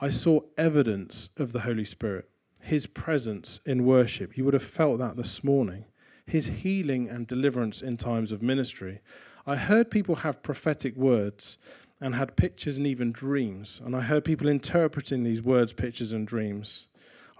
I 0.00 0.10
saw 0.10 0.40
evidence 0.56 1.28
of 1.36 1.52
the 1.52 1.60
Holy 1.60 1.84
Spirit, 1.84 2.28
His 2.60 2.86
presence 2.86 3.60
in 3.66 3.84
worship. 3.84 4.36
You 4.36 4.44
would 4.44 4.54
have 4.54 4.62
felt 4.62 4.98
that 4.98 5.16
this 5.16 5.44
morning. 5.44 5.84
His 6.26 6.46
healing 6.46 7.08
and 7.08 7.26
deliverance 7.26 7.82
in 7.82 7.96
times 7.96 8.32
of 8.32 8.42
ministry. 8.42 9.00
I 9.46 9.56
heard 9.56 9.90
people 9.90 10.16
have 10.16 10.42
prophetic 10.42 10.94
words 10.96 11.56
and 12.00 12.14
had 12.14 12.36
pictures 12.36 12.76
and 12.76 12.86
even 12.86 13.12
dreams. 13.12 13.80
And 13.84 13.96
I 13.96 14.02
heard 14.02 14.24
people 14.24 14.48
interpreting 14.48 15.24
these 15.24 15.42
words, 15.42 15.72
pictures, 15.72 16.12
and 16.12 16.26
dreams. 16.26 16.84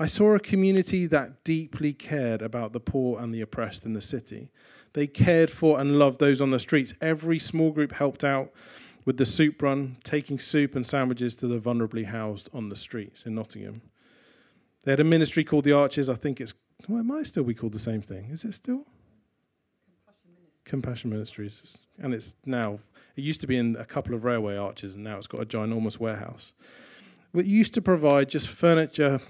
I 0.00 0.06
saw 0.06 0.34
a 0.34 0.40
community 0.40 1.06
that 1.06 1.42
deeply 1.42 1.92
cared 1.92 2.40
about 2.40 2.72
the 2.72 2.80
poor 2.80 3.20
and 3.20 3.34
the 3.34 3.40
oppressed 3.40 3.84
in 3.84 3.94
the 3.94 4.00
city. 4.00 4.50
They 4.92 5.08
cared 5.08 5.50
for 5.50 5.80
and 5.80 5.98
loved 5.98 6.20
those 6.20 6.40
on 6.40 6.50
the 6.50 6.60
streets. 6.60 6.94
Every 7.00 7.38
small 7.40 7.72
group 7.72 7.92
helped 7.92 8.22
out 8.22 8.52
with 9.04 9.16
the 9.16 9.26
soup 9.26 9.60
run, 9.60 9.96
taking 10.04 10.38
soup 10.38 10.76
and 10.76 10.86
sandwiches 10.86 11.34
to 11.36 11.48
the 11.48 11.58
vulnerably 11.58 12.04
housed 12.04 12.48
on 12.54 12.68
the 12.68 12.76
streets 12.76 13.24
in 13.26 13.34
Nottingham. 13.34 13.82
They 14.84 14.92
had 14.92 15.00
a 15.00 15.04
ministry 15.04 15.42
called 15.42 15.64
the 15.64 15.72
Arches. 15.72 16.08
I 16.08 16.14
think 16.14 16.40
it's, 16.40 16.54
well, 16.86 17.00
it 17.00 17.04
might 17.04 17.26
still 17.26 17.42
be 17.42 17.54
called 17.54 17.72
the 17.72 17.78
same 17.78 18.00
thing. 18.00 18.30
Is 18.30 18.44
it 18.44 18.54
still? 18.54 18.86
Compassion 20.64 21.10
Ministries. 21.10 21.76
And 21.98 22.14
it's 22.14 22.34
now, 22.44 22.78
it 23.16 23.22
used 23.22 23.40
to 23.40 23.48
be 23.48 23.56
in 23.56 23.74
a 23.76 23.84
couple 23.84 24.14
of 24.14 24.24
railway 24.24 24.56
arches, 24.56 24.94
and 24.94 25.02
now 25.02 25.16
it's 25.16 25.26
got 25.26 25.40
a 25.40 25.46
ginormous 25.46 25.98
warehouse. 25.98 26.52
It 27.34 27.46
used 27.46 27.74
to 27.74 27.82
provide 27.82 28.28
just 28.28 28.48
furniture 28.48 29.20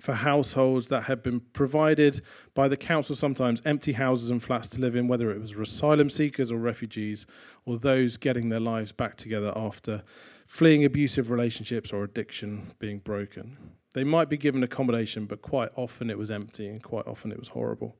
for 0.00 0.14
households 0.14 0.88
that 0.88 1.04
had 1.04 1.22
been 1.22 1.40
provided 1.40 2.22
by 2.54 2.68
the 2.68 2.76
council, 2.76 3.14
sometimes 3.14 3.60
empty 3.64 3.92
houses 3.92 4.30
and 4.30 4.42
flats 4.42 4.68
to 4.68 4.80
live 4.80 4.96
in, 4.96 5.08
whether 5.08 5.30
it 5.30 5.40
was 5.40 5.52
asylum 5.52 6.10
seekers 6.10 6.50
or 6.50 6.58
refugees, 6.58 7.26
or 7.64 7.78
those 7.78 8.16
getting 8.16 8.48
their 8.48 8.60
lives 8.60 8.92
back 8.92 9.16
together 9.16 9.52
after 9.56 10.02
fleeing 10.46 10.84
abusive 10.84 11.30
relationships 11.30 11.92
or 11.92 12.04
addiction 12.04 12.72
being 12.78 12.98
broken. 12.98 13.56
They 13.94 14.04
might 14.04 14.28
be 14.28 14.36
given 14.36 14.62
accommodation, 14.62 15.26
but 15.26 15.42
quite 15.42 15.70
often 15.76 16.10
it 16.10 16.18
was 16.18 16.30
empty 16.30 16.68
and 16.68 16.82
quite 16.82 17.06
often 17.06 17.30
it 17.30 17.38
was 17.38 17.48
horrible. 17.48 17.96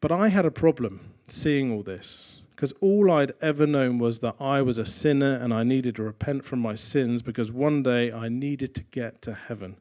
But 0.00 0.10
I 0.10 0.28
had 0.28 0.46
a 0.46 0.50
problem 0.50 1.12
seeing 1.28 1.70
all 1.70 1.82
this 1.82 2.42
because 2.62 2.72
all 2.80 3.10
I'd 3.10 3.32
ever 3.40 3.66
known 3.66 3.98
was 3.98 4.20
that 4.20 4.36
I 4.40 4.62
was 4.62 4.78
a 4.78 4.86
sinner 4.86 5.34
and 5.34 5.52
I 5.52 5.62
needed 5.62 5.96
to 5.96 6.02
repent 6.02 6.44
from 6.44 6.60
my 6.60 6.74
sins 6.74 7.20
because 7.20 7.50
one 7.52 7.82
day 7.82 8.12
I 8.12 8.28
needed 8.28 8.74
to 8.76 8.82
get 8.84 9.20
to 9.22 9.34
heaven. 9.34 9.76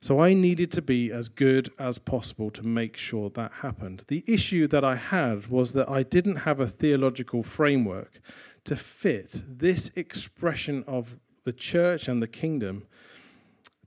So 0.00 0.20
I 0.20 0.32
needed 0.32 0.70
to 0.72 0.82
be 0.82 1.10
as 1.10 1.28
good 1.28 1.72
as 1.78 1.98
possible 1.98 2.50
to 2.52 2.62
make 2.62 2.96
sure 2.96 3.30
that 3.30 3.50
happened. 3.62 4.04
The 4.06 4.22
issue 4.28 4.68
that 4.68 4.84
I 4.84 4.94
had 4.94 5.48
was 5.48 5.72
that 5.72 5.88
I 5.88 6.04
didn't 6.04 6.36
have 6.36 6.60
a 6.60 6.68
theological 6.68 7.42
framework 7.42 8.20
to 8.64 8.76
fit 8.76 9.42
this 9.48 9.90
expression 9.96 10.84
of 10.86 11.16
the 11.44 11.52
church 11.52 12.06
and 12.06 12.22
the 12.22 12.28
kingdom 12.28 12.86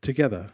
together. 0.01 0.49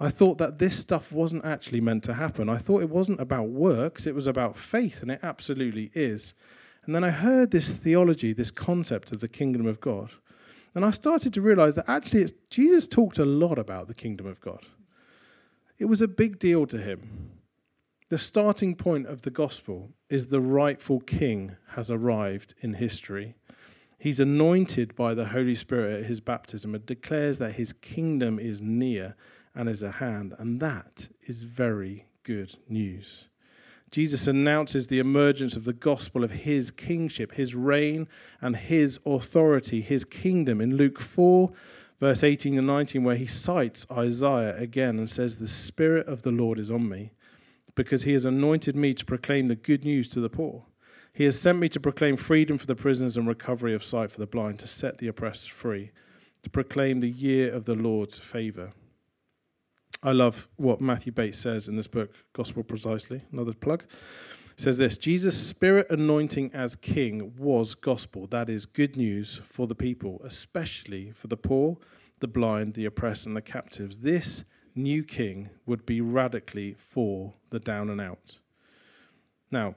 I 0.00 0.10
thought 0.10 0.38
that 0.38 0.58
this 0.58 0.76
stuff 0.76 1.12
wasn't 1.12 1.44
actually 1.44 1.80
meant 1.80 2.02
to 2.04 2.14
happen. 2.14 2.48
I 2.48 2.58
thought 2.58 2.82
it 2.82 2.90
wasn't 2.90 3.20
about 3.20 3.50
works, 3.50 4.06
it 4.06 4.14
was 4.14 4.26
about 4.26 4.56
faith, 4.56 5.02
and 5.02 5.10
it 5.10 5.20
absolutely 5.22 5.90
is. 5.94 6.34
And 6.86 6.94
then 6.94 7.04
I 7.04 7.10
heard 7.10 7.50
this 7.50 7.70
theology, 7.70 8.32
this 8.32 8.50
concept 8.50 9.12
of 9.12 9.20
the 9.20 9.28
kingdom 9.28 9.66
of 9.66 9.80
God. 9.80 10.10
And 10.74 10.84
I 10.84 10.90
started 10.90 11.34
to 11.34 11.42
realize 11.42 11.74
that 11.74 11.88
actually 11.88 12.26
Jesus 12.50 12.88
talked 12.88 13.18
a 13.18 13.24
lot 13.24 13.58
about 13.58 13.88
the 13.88 13.94
kingdom 13.94 14.26
of 14.26 14.40
God. 14.40 14.64
It 15.78 15.84
was 15.86 16.00
a 16.00 16.08
big 16.08 16.38
deal 16.38 16.66
to 16.66 16.78
him. 16.78 17.30
The 18.08 18.18
starting 18.18 18.74
point 18.74 19.06
of 19.06 19.22
the 19.22 19.30
gospel 19.30 19.90
is 20.08 20.26
the 20.26 20.40
rightful 20.40 21.00
king 21.00 21.56
has 21.72 21.90
arrived 21.90 22.54
in 22.60 22.74
history. 22.74 23.36
He's 23.98 24.18
anointed 24.18 24.96
by 24.96 25.14
the 25.14 25.26
Holy 25.26 25.54
Spirit 25.54 26.00
at 26.00 26.08
his 26.08 26.20
baptism 26.20 26.74
and 26.74 26.86
declares 26.86 27.38
that 27.38 27.54
his 27.54 27.72
kingdom 27.72 28.38
is 28.38 28.60
near 28.60 29.14
and 29.54 29.68
is 29.68 29.82
at 29.82 29.94
hand. 29.94 30.34
And 30.38 30.60
that 30.60 31.08
is 31.26 31.42
very 31.42 32.06
good 32.22 32.56
news. 32.68 33.24
Jesus 33.90 34.26
announces 34.26 34.86
the 34.86 34.98
emergence 34.98 35.56
of 35.56 35.64
the 35.64 35.72
gospel 35.72 36.22
of 36.22 36.30
his 36.30 36.70
kingship, 36.70 37.32
his 37.32 37.54
reign, 37.54 38.06
and 38.40 38.56
his 38.56 39.00
authority, 39.06 39.80
his 39.80 40.04
kingdom 40.04 40.60
in 40.60 40.76
Luke 40.76 41.00
4, 41.00 41.50
verse 42.00 42.22
18 42.22 42.58
and 42.58 42.66
19, 42.66 43.04
where 43.04 43.16
he 43.16 43.26
cites 43.26 43.86
Isaiah 43.90 44.56
again 44.56 44.98
and 44.98 45.08
says, 45.08 45.38
The 45.38 45.48
Spirit 45.48 46.06
of 46.06 46.22
the 46.22 46.30
Lord 46.30 46.58
is 46.58 46.70
on 46.70 46.88
me, 46.88 47.12
because 47.74 48.02
he 48.02 48.12
has 48.12 48.24
anointed 48.24 48.76
me 48.76 48.94
to 48.94 49.04
proclaim 49.04 49.46
the 49.46 49.56
good 49.56 49.84
news 49.84 50.08
to 50.10 50.20
the 50.20 50.28
poor. 50.28 50.64
He 51.12 51.24
has 51.24 51.40
sent 51.40 51.58
me 51.58 51.68
to 51.70 51.80
proclaim 51.80 52.16
freedom 52.16 52.58
for 52.58 52.66
the 52.66 52.76
prisoners 52.76 53.16
and 53.16 53.26
recovery 53.26 53.74
of 53.74 53.82
sight 53.82 54.12
for 54.12 54.18
the 54.18 54.26
blind, 54.26 54.60
to 54.60 54.68
set 54.68 54.98
the 54.98 55.08
oppressed 55.08 55.50
free, 55.50 55.90
to 56.42 56.50
proclaim 56.50 57.00
the 57.00 57.10
year 57.10 57.52
of 57.52 57.64
the 57.64 57.74
Lord's 57.74 58.18
favor. 58.18 58.72
I 60.02 60.12
love 60.12 60.46
what 60.56 60.80
Matthew 60.80 61.10
Bates 61.10 61.38
says 61.38 61.66
in 61.66 61.76
this 61.76 61.88
book, 61.88 62.10
Gospel 62.32 62.62
Precisely, 62.62 63.22
another 63.32 63.52
plug 63.52 63.82
says 64.58 64.76
this 64.76 64.98
Jesus' 64.98 65.36
spirit 65.36 65.86
anointing 65.88 66.50
as 66.52 66.74
king 66.74 67.32
was 67.38 67.76
gospel. 67.76 68.26
That 68.26 68.50
is 68.50 68.66
good 68.66 68.96
news 68.96 69.40
for 69.48 69.68
the 69.68 69.74
people, 69.76 70.20
especially 70.24 71.12
for 71.12 71.28
the 71.28 71.36
poor, 71.36 71.78
the 72.18 72.26
blind, 72.26 72.74
the 72.74 72.84
oppressed, 72.84 73.24
and 73.24 73.36
the 73.36 73.40
captives. 73.40 74.00
This 74.00 74.44
new 74.74 75.04
king 75.04 75.48
would 75.64 75.86
be 75.86 76.00
radically 76.00 76.74
for 76.76 77.34
the 77.50 77.60
down 77.60 77.88
and 77.88 78.00
out. 78.00 78.38
Now, 79.52 79.76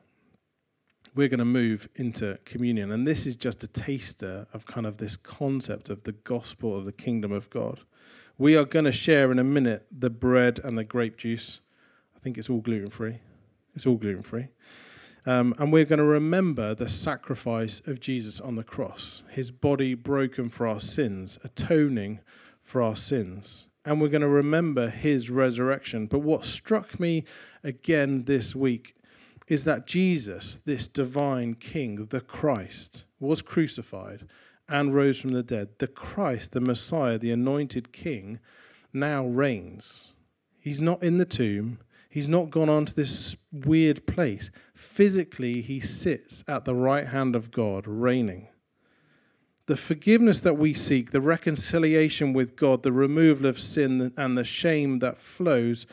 we're 1.14 1.28
going 1.28 1.40
to 1.40 1.46
move 1.46 1.88
into 1.96 2.40
communion, 2.46 2.92
and 2.92 3.06
this 3.06 3.28
is 3.28 3.36
just 3.36 3.64
a 3.64 3.68
taster 3.68 4.48
of 4.52 4.66
kind 4.66 4.88
of 4.88 4.98
this 4.98 5.16
concept 5.16 5.90
of 5.90 6.04
the 6.06 6.14
gospel 6.14 6.76
of 6.76 6.86
the 6.86 6.92
kingdom 6.92 7.32
of 7.32 7.52
God. 7.52 7.82
We 8.40 8.56
are 8.56 8.66
going 8.66 8.86
to 8.86 8.92
share 8.92 9.32
in 9.32 9.38
a 9.38 9.44
minute 9.44 9.86
the 9.92 10.10
bread 10.10 10.60
and 10.64 10.76
the 10.76 10.84
grape 10.84 11.18
juice. 11.18 11.60
I 12.16 12.20
think 12.20 12.40
it's 12.40 12.50
all 12.50 12.62
gluten 12.62 12.90
free. 12.90 13.20
It's 13.76 13.86
all 13.86 13.96
gluten 13.96 14.24
free. 14.24 14.48
Um, 15.26 15.54
and 15.60 15.72
we're 15.72 15.86
going 15.86 16.00
to 16.00 16.06
remember 16.06 16.74
the 16.74 16.90
sacrifice 16.90 17.82
of 17.86 18.00
Jesus 18.00 18.40
on 18.40 18.56
the 18.56 18.64
cross, 18.64 19.24
his 19.30 19.52
body 19.52 19.94
broken 19.94 20.50
for 20.50 20.66
our 20.66 20.80
sins, 20.80 21.38
atoning 21.44 22.22
for 22.64 22.82
our 22.82 22.96
sins. 22.96 23.68
And 23.86 24.02
we're 24.02 24.10
going 24.10 24.22
to 24.22 24.28
remember 24.28 24.90
his 24.90 25.30
resurrection. 25.30 26.08
But 26.08 26.20
what 26.20 26.46
struck 26.46 27.00
me 27.00 27.24
again 27.64 28.24
this 28.26 28.56
week 28.56 28.96
is 29.48 29.64
that 29.66 29.86
Jesus, 29.86 30.62
this 30.66 30.88
divine 30.88 31.56
King, 31.56 32.08
the 32.10 32.22
Christ, 32.22 33.04
was 33.20 33.42
crucified 33.42 34.28
and 34.70 34.96
rose 34.96 35.20
from 35.20 35.32
the 35.32 35.44
dead. 35.44 35.70
The 35.80 35.88
Christ, 35.88 36.52
the 36.54 36.62
Messiah, 36.62 37.18
the 37.18 37.32
anointed 37.32 37.92
King, 37.92 38.40
now 38.94 39.26
reigns. 39.26 40.08
He's 40.60 40.80
not 40.80 41.04
in 41.04 41.18
the 41.18 41.26
tomb. 41.26 41.80
He's 42.12 42.28
not 42.28 42.52
gone 42.52 42.68
on 42.68 42.86
to 42.86 42.94
this 42.94 43.38
weird 43.54 44.06
place. 44.06 44.52
Physically, 44.76 45.62
he 45.62 45.80
sits 45.80 46.44
at 46.46 46.66
the 46.66 46.76
right 46.76 47.08
hand 47.08 47.38
of 47.38 47.52
God, 47.52 47.88
reigning. 47.88 48.50
The 49.68 49.78
forgiveness 49.78 50.42
that 50.42 50.58
we 50.58 50.74
seek, 50.74 51.12
the 51.12 51.22
reconciliation 51.22 52.34
with 52.34 52.58
God, 52.58 52.84
the 52.84 52.92
removal 52.92 53.46
of 53.46 53.58
sin 53.58 54.12
and 54.18 54.38
the 54.38 54.44
shame 54.44 55.00
that 55.00 55.22
flows, 55.22 55.88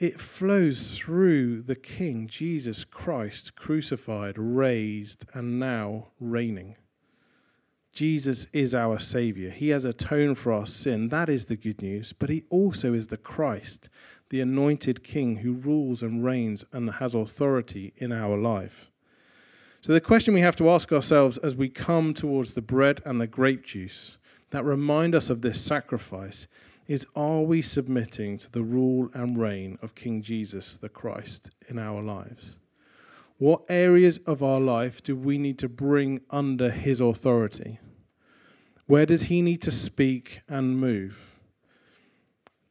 it 0.00 0.20
flows 0.20 0.98
through 0.98 1.62
the 1.62 1.76
King, 1.76 2.26
Jesus 2.26 2.82
Christ, 2.82 3.54
crucified, 3.54 4.36
raised, 4.36 5.24
and 5.34 5.60
now 5.60 6.08
reigning. 6.18 6.74
Jesus 7.92 8.48
is 8.52 8.74
our 8.74 8.98
Savior. 8.98 9.50
He 9.50 9.68
has 9.68 9.84
atoned 9.84 10.36
for 10.36 10.52
our 10.52 10.66
sin. 10.66 11.10
That 11.10 11.28
is 11.28 11.46
the 11.46 11.56
good 11.56 11.80
news. 11.80 12.12
But 12.12 12.28
He 12.28 12.42
also 12.50 12.92
is 12.92 13.06
the 13.06 13.16
Christ, 13.16 13.88
the 14.34 14.40
anointed 14.40 15.04
King 15.04 15.36
who 15.36 15.52
rules 15.52 16.02
and 16.02 16.24
reigns 16.24 16.64
and 16.72 16.90
has 16.94 17.14
authority 17.14 17.92
in 17.98 18.10
our 18.10 18.36
life. 18.36 18.90
So, 19.80 19.92
the 19.92 20.00
question 20.00 20.34
we 20.34 20.40
have 20.40 20.56
to 20.56 20.70
ask 20.70 20.90
ourselves 20.90 21.38
as 21.38 21.54
we 21.54 21.68
come 21.68 22.12
towards 22.12 22.54
the 22.54 22.60
bread 22.60 23.00
and 23.04 23.20
the 23.20 23.28
grape 23.28 23.64
juice 23.64 24.18
that 24.50 24.64
remind 24.64 25.14
us 25.14 25.30
of 25.30 25.40
this 25.40 25.60
sacrifice 25.60 26.48
is 26.88 27.06
Are 27.14 27.42
we 27.42 27.62
submitting 27.62 28.36
to 28.38 28.50
the 28.50 28.64
rule 28.64 29.08
and 29.14 29.38
reign 29.38 29.78
of 29.82 29.94
King 29.94 30.20
Jesus 30.20 30.78
the 30.78 30.88
Christ 30.88 31.50
in 31.68 31.78
our 31.78 32.02
lives? 32.02 32.56
What 33.38 33.62
areas 33.68 34.18
of 34.26 34.42
our 34.42 34.58
life 34.58 35.00
do 35.00 35.14
we 35.14 35.38
need 35.38 35.60
to 35.60 35.68
bring 35.68 36.22
under 36.28 36.72
his 36.72 36.98
authority? 36.98 37.78
Where 38.86 39.06
does 39.06 39.22
he 39.22 39.42
need 39.42 39.62
to 39.62 39.70
speak 39.70 40.40
and 40.48 40.76
move? 40.76 41.16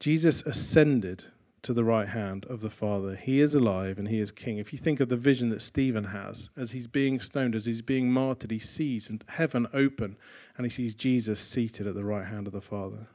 Jesus 0.02 0.42
ascended 0.42 1.24
to 1.64 1.74
the 1.74 1.84
right 1.84 2.08
hand 2.08 2.46
of 2.50 2.62
the 2.62 2.70
Father. 2.70 3.16
He 3.16 3.40
is 3.40 3.56
alive 3.56 3.98
and 3.98 4.08
he 4.08 4.20
is 4.20 4.32
king. 4.32 4.58
If 4.58 4.72
you 4.72 4.80
think 4.80 5.00
of 5.00 5.10
the 5.10 5.16
vision 5.16 5.50
that 5.50 5.62
Stephen 5.62 6.04
has 6.04 6.50
as 6.56 6.72
he's 6.72 6.88
being 6.88 7.20
stoned, 7.20 7.56
as 7.56 7.66
he's 7.66 7.82
being 7.82 8.12
martyred, 8.12 8.52
he 8.52 8.60
sees 8.60 9.10
heaven 9.28 9.68
open 9.74 10.18
and 10.58 10.66
he 10.66 10.70
sees 10.70 10.94
Jesus 10.94 11.40
seated 11.40 11.88
at 11.88 11.96
the 11.96 12.04
right 12.04 12.26
hand 12.26 12.48
of 12.48 12.54
the 12.54 12.62
Father. 12.62 13.08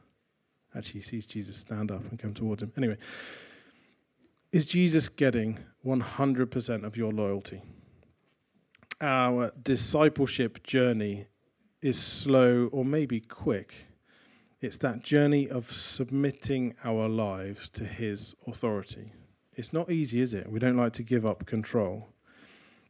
Actually, 0.75 0.99
he 0.99 1.05
sees 1.05 1.25
Jesus 1.25 1.57
stand 1.57 1.91
up 1.91 2.01
and 2.09 2.19
come 2.19 2.33
towards 2.33 2.61
him. 2.61 2.71
Anyway, 2.77 2.97
is 4.51 4.65
Jesus 4.65 5.09
getting 5.09 5.59
100% 5.85 6.83
of 6.83 6.97
your 6.97 7.11
loyalty? 7.11 7.61
Our 9.01 9.51
discipleship 9.63 10.63
journey 10.63 11.27
is 11.81 11.97
slow 11.97 12.67
or 12.71 12.83
maybe 12.83 13.19
quick. 13.19 13.85
It's 14.61 14.77
that 14.79 15.03
journey 15.03 15.49
of 15.49 15.71
submitting 15.71 16.75
our 16.83 17.07
lives 17.07 17.69
to 17.69 17.85
His 17.85 18.35
authority. 18.45 19.13
It's 19.55 19.71
not 19.71 19.89
easy, 19.89 20.19
is 20.19 20.33
it? 20.33 20.51
We 20.51 20.59
don't 20.59 20.75
like 20.75 20.91
to 20.93 21.03
give 21.03 21.25
up 21.25 21.45
control. 21.45 22.09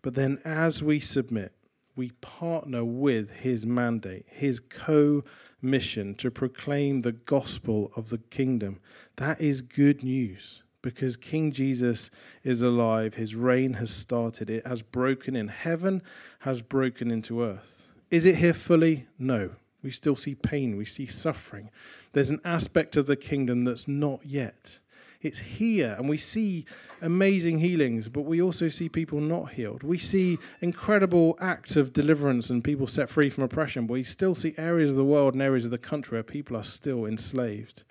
But 0.02 0.16
then 0.16 0.40
as 0.44 0.82
we 0.82 1.00
submit, 1.00 1.54
we 1.96 2.10
partner 2.22 2.84
with 2.84 3.30
His 3.30 3.68
mandate, 3.68 4.26
His 4.28 4.60
co 4.60 5.24
mission 5.62 6.16
to 6.16 6.32
proclaim 6.32 7.02
the 7.02 7.12
gospel 7.12 7.92
of 7.96 8.10
the 8.10 8.18
kingdom. 8.18 8.80
That 9.18 9.40
is 9.40 9.62
good 9.62 10.04
news 10.04 10.64
because 10.82 11.16
King 11.18 11.52
Jesus 11.52 12.10
is 12.44 12.64
alive. 12.64 13.14
His 13.14 13.36
reign 13.36 13.74
has 13.74 13.92
started. 13.92 14.50
It 14.50 14.66
has 14.66 14.82
broken 14.82 15.36
in 15.36 15.50
heaven, 15.50 16.02
has 16.40 16.62
broken 16.64 17.12
into 17.12 17.44
earth. 17.44 17.90
Is 18.10 18.26
it 18.26 18.38
here 18.38 18.56
fully? 18.56 19.06
No. 19.20 19.52
We 19.82 19.92
still 19.92 20.15
see 20.15 20.36
pain, 20.36 20.76
we 20.78 20.86
see 20.86 21.06
suffering. 21.06 21.70
There's 22.13 22.30
an 22.30 22.42
aspect 22.44 22.98
of 22.98 23.08
the 23.08 23.15
kingdom 23.15 23.63
that's 23.63 23.88
not 23.88 24.26
yet. 24.26 24.80
It's 25.22 25.39
here, 25.39 25.96
and 25.98 26.08
we 26.08 26.18
see 26.18 26.65
amazing 27.02 27.60
healings, 27.60 28.08
but 28.08 28.22
we 28.22 28.42
also 28.42 28.70
see 28.70 28.88
people 28.88 29.20
not 29.20 29.52
healed. 29.52 29.84
We 29.84 29.98
see 29.98 30.38
incredible 30.62 31.38
acts 31.42 31.76
of 31.76 31.92
deliverance 31.92 32.50
and 32.50 32.63
people 32.63 32.88
set 32.88 33.10
free 33.10 33.30
from 33.30 33.44
oppression, 33.44 33.86
but 33.86 33.94
we 33.94 34.04
still 34.04 34.34
see 34.34 34.56
areas 34.58 34.92
of 34.92 34.96
the 34.96 35.04
world 35.04 35.34
and 35.34 35.42
areas 35.42 35.65
of 35.65 35.72
the 35.72 35.78
country 35.78 36.15
where 36.15 36.24
people 36.24 36.56
are 36.56 36.63
still 36.63 37.06
enslaved. 37.06 37.84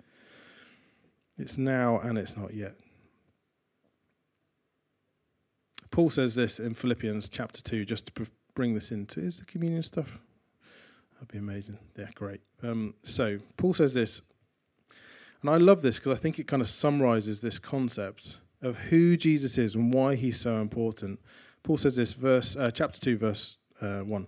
It's 1.37 1.57
now 1.57 1.99
and 1.99 2.17
it's 2.17 2.35
not 2.35 2.53
yet. 2.55 2.75
Paul 5.91 6.09
says 6.09 6.35
this 6.35 6.59
in 6.59 6.73
Philippians 6.73 7.29
chapter 7.29 7.61
2, 7.61 7.85
just 7.85 8.07
to 8.07 8.27
bring 8.55 8.73
this 8.73 8.91
into. 8.91 9.21
Is 9.21 9.37
the 9.37 9.45
communion 9.45 9.83
stuff? 9.83 10.19
That'd 11.19 11.31
be 11.31 11.37
amazing. 11.37 11.77
Yeah, 11.97 12.07
great. 12.15 12.39
Um, 12.63 12.93
so, 13.03 13.39
Paul 13.57 13.73
says 13.73 13.93
this 13.93 14.21
and 15.41 15.49
I 15.49 15.57
love 15.57 15.81
this 15.81 15.97
because 15.97 16.17
I 16.17 16.21
think 16.21 16.39
it 16.39 16.47
kind 16.47 16.61
of 16.61 16.69
summarizes 16.69 17.41
this 17.41 17.59
concept 17.59 18.37
of 18.61 18.77
who 18.77 19.15
Jesus 19.15 19.57
is 19.57 19.75
and 19.75 19.93
why 19.93 20.15
he's 20.15 20.39
so 20.39 20.61
important. 20.61 21.19
Paul 21.63 21.77
says 21.77 21.95
this, 21.95 22.13
verse, 22.13 22.55
uh, 22.57 22.71
chapter 22.71 22.99
2, 22.99 23.17
verse 23.17 23.57
uh, 23.81 23.99
1. 23.99 24.27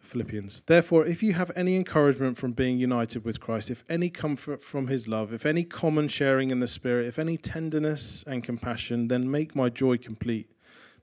Philippians. 0.00 0.62
Therefore, 0.66 1.06
if 1.06 1.22
you 1.22 1.32
have 1.32 1.50
any 1.56 1.76
encouragement 1.76 2.36
from 2.36 2.52
being 2.52 2.78
united 2.78 3.24
with 3.24 3.40
Christ, 3.40 3.70
if 3.70 3.84
any 3.88 4.10
comfort 4.10 4.62
from 4.62 4.86
his 4.86 5.08
love, 5.08 5.32
if 5.32 5.46
any 5.46 5.64
common 5.64 6.08
sharing 6.08 6.50
in 6.50 6.60
the 6.60 6.68
Spirit, 6.68 7.06
if 7.06 7.18
any 7.18 7.38
tenderness 7.38 8.22
and 8.26 8.44
compassion, 8.44 9.08
then 9.08 9.28
make 9.28 9.56
my 9.56 9.70
joy 9.70 9.96
complete 9.96 10.50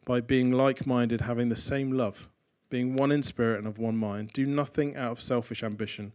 by 0.05 0.21
being 0.21 0.51
like 0.51 0.85
minded, 0.85 1.21
having 1.21 1.49
the 1.49 1.55
same 1.55 1.91
love, 1.91 2.27
being 2.71 2.95
one 2.95 3.11
in 3.11 3.21
spirit 3.21 3.59
and 3.59 3.67
of 3.67 3.77
one 3.77 3.95
mind. 3.95 4.31
Do 4.33 4.47
nothing 4.47 4.95
out 4.95 5.11
of 5.11 5.21
selfish 5.21 5.61
ambition 5.61 6.13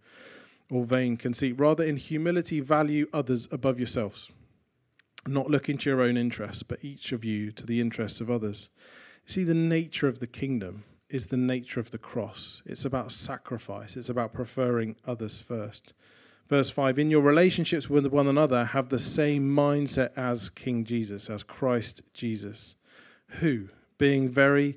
or 0.70 0.84
vain 0.84 1.16
conceit. 1.16 1.52
Rather, 1.52 1.84
in 1.84 1.96
humility, 1.96 2.58
value 2.58 3.06
others 3.12 3.46
above 3.52 3.78
yourselves, 3.78 4.30
not 5.26 5.50
looking 5.50 5.78
to 5.78 5.90
your 5.90 6.02
own 6.02 6.16
interests, 6.16 6.64
but 6.64 6.84
each 6.84 7.12
of 7.12 7.24
you 7.24 7.52
to 7.52 7.64
the 7.64 7.80
interests 7.80 8.20
of 8.20 8.30
others. 8.30 8.68
See, 9.26 9.44
the 9.44 9.54
nature 9.54 10.08
of 10.08 10.18
the 10.18 10.26
kingdom 10.26 10.84
is 11.08 11.26
the 11.26 11.36
nature 11.36 11.80
of 11.80 11.92
the 11.92 11.98
cross. 11.98 12.62
It's 12.66 12.84
about 12.84 13.12
sacrifice, 13.12 13.96
it's 13.96 14.08
about 14.08 14.32
preferring 14.32 14.96
others 15.06 15.38
first. 15.38 15.92
Verse 16.48 16.70
5 16.70 16.98
In 16.98 17.10
your 17.10 17.22
relationships 17.22 17.90
with 17.90 18.06
one 18.06 18.28
another, 18.28 18.66
have 18.66 18.88
the 18.88 18.98
same 18.98 19.54
mindset 19.54 20.10
as 20.16 20.48
King 20.48 20.84
Jesus, 20.84 21.28
as 21.28 21.42
Christ 21.42 22.02
Jesus, 22.14 22.76
who, 23.40 23.68
being 23.98 24.28
very 24.28 24.76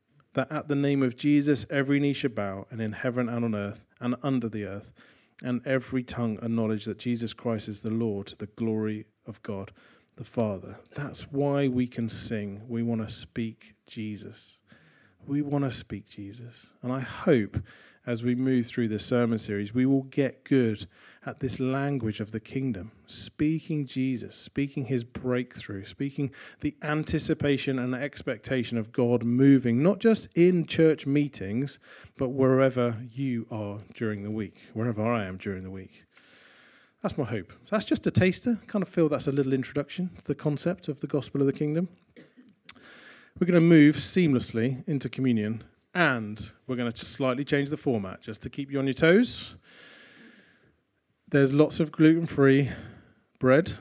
that 0.33 0.51
at 0.51 0.67
the 0.67 0.75
name 0.75 1.03
of 1.03 1.17
Jesus 1.17 1.65
every 1.69 1.99
knee 1.99 2.13
should 2.13 2.35
bow, 2.35 2.67
and 2.71 2.81
in 2.81 2.93
heaven 2.93 3.29
and 3.29 3.45
on 3.45 3.55
earth 3.55 3.81
and 3.99 4.15
under 4.23 4.49
the 4.49 4.65
earth, 4.65 4.91
and 5.43 5.65
every 5.65 6.03
tongue 6.03 6.37
acknowledge 6.41 6.85
that 6.85 6.97
Jesus 6.97 7.33
Christ 7.33 7.67
is 7.67 7.81
the 7.81 7.89
Lord, 7.89 8.27
to 8.27 8.35
the 8.37 8.47
glory 8.47 9.05
of 9.25 9.41
God 9.43 9.71
the 10.17 10.23
Father. 10.23 10.77
That's 10.95 11.21
why 11.31 11.67
we 11.67 11.87
can 11.87 12.09
sing. 12.09 12.61
We 12.67 12.83
want 12.83 13.07
to 13.07 13.11
speak 13.11 13.73
Jesus. 13.87 14.59
We 15.25 15.41
want 15.41 15.63
to 15.63 15.71
speak 15.71 16.07
Jesus. 16.07 16.67
And 16.83 16.91
I 16.91 16.99
hope 16.99 17.57
as 18.05 18.23
we 18.23 18.33
move 18.33 18.65
through 18.65 18.87
this 18.87 19.05
sermon 19.05 19.37
series, 19.37 19.73
we 19.73 19.85
will 19.85 20.03
get 20.03 20.43
good 20.43 20.87
at 21.25 21.39
this 21.39 21.59
language 21.59 22.19
of 22.19 22.31
the 22.31 22.39
kingdom, 22.39 22.91
speaking 23.05 23.85
Jesus, 23.85 24.35
speaking 24.35 24.85
his 24.85 25.03
breakthrough, 25.03 25.85
speaking 25.85 26.31
the 26.61 26.75
anticipation 26.81 27.77
and 27.77 27.93
expectation 27.93 28.77
of 28.77 28.91
God 28.91 29.23
moving, 29.23 29.83
not 29.83 29.99
just 29.99 30.29
in 30.33 30.65
church 30.65 31.05
meetings, 31.05 31.77
but 32.17 32.29
wherever 32.29 32.97
you 33.11 33.45
are 33.51 33.79
during 33.93 34.23
the 34.23 34.31
week, 34.31 34.55
wherever 34.73 35.05
I 35.05 35.25
am 35.25 35.37
during 35.37 35.63
the 35.63 35.69
week. 35.69 36.05
That's 37.03 37.17
my 37.17 37.25
hope. 37.25 37.51
So 37.51 37.75
that's 37.75 37.85
just 37.85 38.07
a 38.07 38.11
taster. 38.11 38.59
Kind 38.67 38.81
of 38.81 38.89
feel 38.89 39.09
that's 39.09 39.27
a 39.27 39.31
little 39.31 39.53
introduction 39.53 40.09
to 40.17 40.23
the 40.23 40.35
concept 40.35 40.87
of 40.87 40.99
the 41.01 41.07
gospel 41.07 41.41
of 41.41 41.47
the 41.47 41.53
kingdom. 41.53 41.87
We're 43.39 43.47
going 43.47 43.55
to 43.55 43.61
move 43.61 43.95
seamlessly 43.95 44.87
into 44.87 45.09
communion 45.09 45.63
and 45.93 46.51
we're 46.67 46.75
going 46.75 46.91
to 46.91 47.05
slightly 47.05 47.43
change 47.43 47.69
the 47.69 47.77
format 47.77 48.21
just 48.21 48.41
to 48.41 48.49
keep 48.49 48.71
you 48.71 48.79
on 48.79 48.87
your 48.87 48.93
toes. 48.93 49.55
There's 51.29 51.53
lots 51.53 51.79
of 51.79 51.91
gluten 51.91 52.27
free 52.27 52.71
bread 53.39 53.73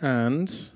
and 0.00 0.70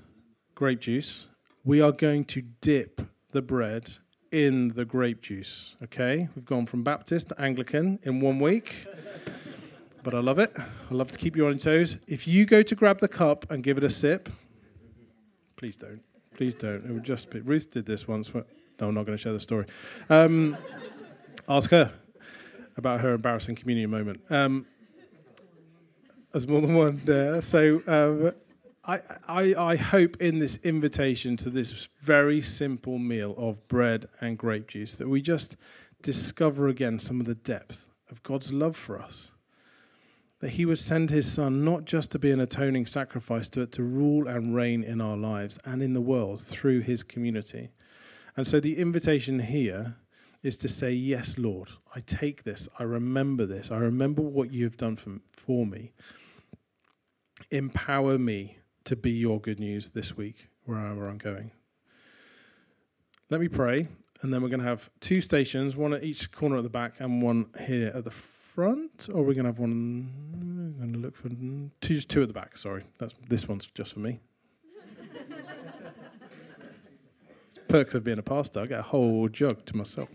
grape 0.54 0.80
juice. 0.80 1.26
We 1.64 1.80
are 1.80 1.92
going 1.92 2.26
to 2.26 2.42
dip 2.60 3.00
the 3.32 3.42
bread 3.42 3.90
in 4.32 4.68
the 4.70 4.84
grape 4.84 5.22
juice. 5.22 5.76
Okay? 5.82 6.28
We've 6.34 6.44
gone 6.44 6.66
from 6.66 6.82
Baptist 6.82 7.28
to 7.30 7.40
Anglican 7.40 7.98
in 8.02 8.20
one 8.20 8.38
week. 8.38 8.86
but 10.02 10.14
I 10.14 10.20
love 10.20 10.38
it. 10.38 10.52
I 10.58 10.94
love 10.94 11.10
to 11.12 11.18
keep 11.18 11.36
you 11.36 11.46
on 11.46 11.52
your 11.52 11.58
toes. 11.60 11.96
If 12.06 12.26
you 12.26 12.44
go 12.44 12.62
to 12.62 12.74
grab 12.74 13.00
the 13.00 13.08
cup 13.08 13.50
and 13.50 13.62
give 13.62 13.78
it 13.78 13.84
a 13.84 13.90
sip, 13.90 14.28
please 15.56 15.76
don't. 15.76 16.02
Please 16.36 16.54
don't. 16.54 16.84
It 16.84 16.92
would 16.92 17.04
just 17.04 17.30
be. 17.30 17.40
Ruth 17.40 17.70
did 17.70 17.86
this 17.86 18.06
once. 18.08 18.30
No, 18.80 18.88
I'm 18.88 18.94
not 18.94 19.06
going 19.06 19.16
to 19.16 19.22
share 19.22 19.32
the 19.32 19.40
story. 19.40 19.66
Um, 20.10 20.56
ask 21.48 21.70
her 21.70 21.92
about 22.76 23.00
her 23.00 23.14
embarrassing 23.14 23.54
communion 23.56 23.90
moment. 23.90 24.20
Um, 24.30 24.66
there's 26.32 26.48
more 26.48 26.60
than 26.60 26.74
one 26.74 27.00
there. 27.04 27.40
So 27.40 27.80
um, 27.86 28.32
I, 28.86 29.00
I, 29.28 29.54
I 29.54 29.76
hope 29.76 30.20
in 30.20 30.40
this 30.40 30.56
invitation 30.64 31.36
to 31.38 31.50
this 31.50 31.88
very 32.02 32.42
simple 32.42 32.98
meal 32.98 33.34
of 33.38 33.66
bread 33.68 34.08
and 34.20 34.36
grape 34.36 34.68
juice 34.68 34.96
that 34.96 35.08
we 35.08 35.22
just 35.22 35.56
discover 36.02 36.68
again 36.68 36.98
some 36.98 37.20
of 37.20 37.26
the 37.26 37.36
depth 37.36 37.88
of 38.10 38.22
God's 38.22 38.52
love 38.52 38.76
for 38.76 39.00
us. 39.00 39.30
That 40.40 40.50
He 40.50 40.66
would 40.66 40.80
send 40.80 41.08
His 41.08 41.32
Son 41.32 41.64
not 41.64 41.84
just 41.84 42.10
to 42.10 42.18
be 42.18 42.30
an 42.30 42.40
atoning 42.40 42.86
sacrifice, 42.86 43.48
but 43.48 43.72
to 43.72 43.82
rule 43.82 44.26
and 44.28 44.54
reign 44.54 44.82
in 44.82 45.00
our 45.00 45.16
lives 45.16 45.58
and 45.64 45.82
in 45.82 45.94
the 45.94 46.00
world 46.00 46.42
through 46.42 46.80
His 46.80 47.02
community. 47.02 47.70
And 48.36 48.46
so 48.46 48.60
the 48.60 48.78
invitation 48.78 49.38
here 49.38 49.96
is 50.42 50.56
to 50.58 50.68
say, 50.68 50.92
Yes, 50.92 51.36
Lord, 51.38 51.70
I 51.94 52.00
take 52.00 52.44
this. 52.44 52.68
I 52.78 52.82
remember 52.82 53.46
this. 53.46 53.70
I 53.70 53.76
remember 53.76 54.22
what 54.22 54.52
you 54.52 54.64
have 54.64 54.76
done 54.76 54.96
for, 54.96 55.18
for 55.32 55.66
me. 55.66 55.92
Empower 57.50 58.18
me 58.18 58.58
to 58.84 58.96
be 58.96 59.10
your 59.10 59.40
good 59.40 59.58
news 59.58 59.90
this 59.90 60.16
week, 60.16 60.48
wherever 60.64 61.08
I'm 61.08 61.18
going. 61.18 61.50
Let 63.30 63.40
me 63.40 63.48
pray, 63.48 63.88
and 64.20 64.32
then 64.32 64.42
we're 64.42 64.50
going 64.50 64.60
to 64.60 64.66
have 64.66 64.88
two 65.00 65.20
stations, 65.20 65.74
one 65.74 65.94
at 65.94 66.04
each 66.04 66.30
corner 66.30 66.58
at 66.58 66.62
the 66.62 66.68
back 66.68 66.94
and 66.98 67.22
one 67.22 67.46
here 67.66 67.90
at 67.94 68.04
the 68.04 68.12
front. 68.54 69.08
Or 69.12 69.22
we're 69.22 69.34
going 69.34 69.44
to 69.44 69.50
have 69.50 69.58
one. 69.58 70.10
I'm 70.34 70.78
going 70.78 70.92
to 70.92 70.98
look 70.98 71.16
for 71.16 71.30
two, 71.30 71.70
just 71.80 72.10
two 72.10 72.22
at 72.22 72.28
the 72.28 72.34
back. 72.34 72.56
Sorry, 72.56 72.84
that's 72.98 73.14
this 73.28 73.48
one's 73.48 73.66
just 73.74 73.94
for 73.94 74.00
me. 74.00 74.20
Perks 77.74 77.94
of 77.94 78.04
being 78.04 78.20
a 78.20 78.22
pastor. 78.22 78.60
I 78.60 78.66
get 78.66 78.78
a 78.78 78.82
whole 78.82 79.28
jug 79.28 79.66
to 79.66 79.76
myself. 79.76 80.08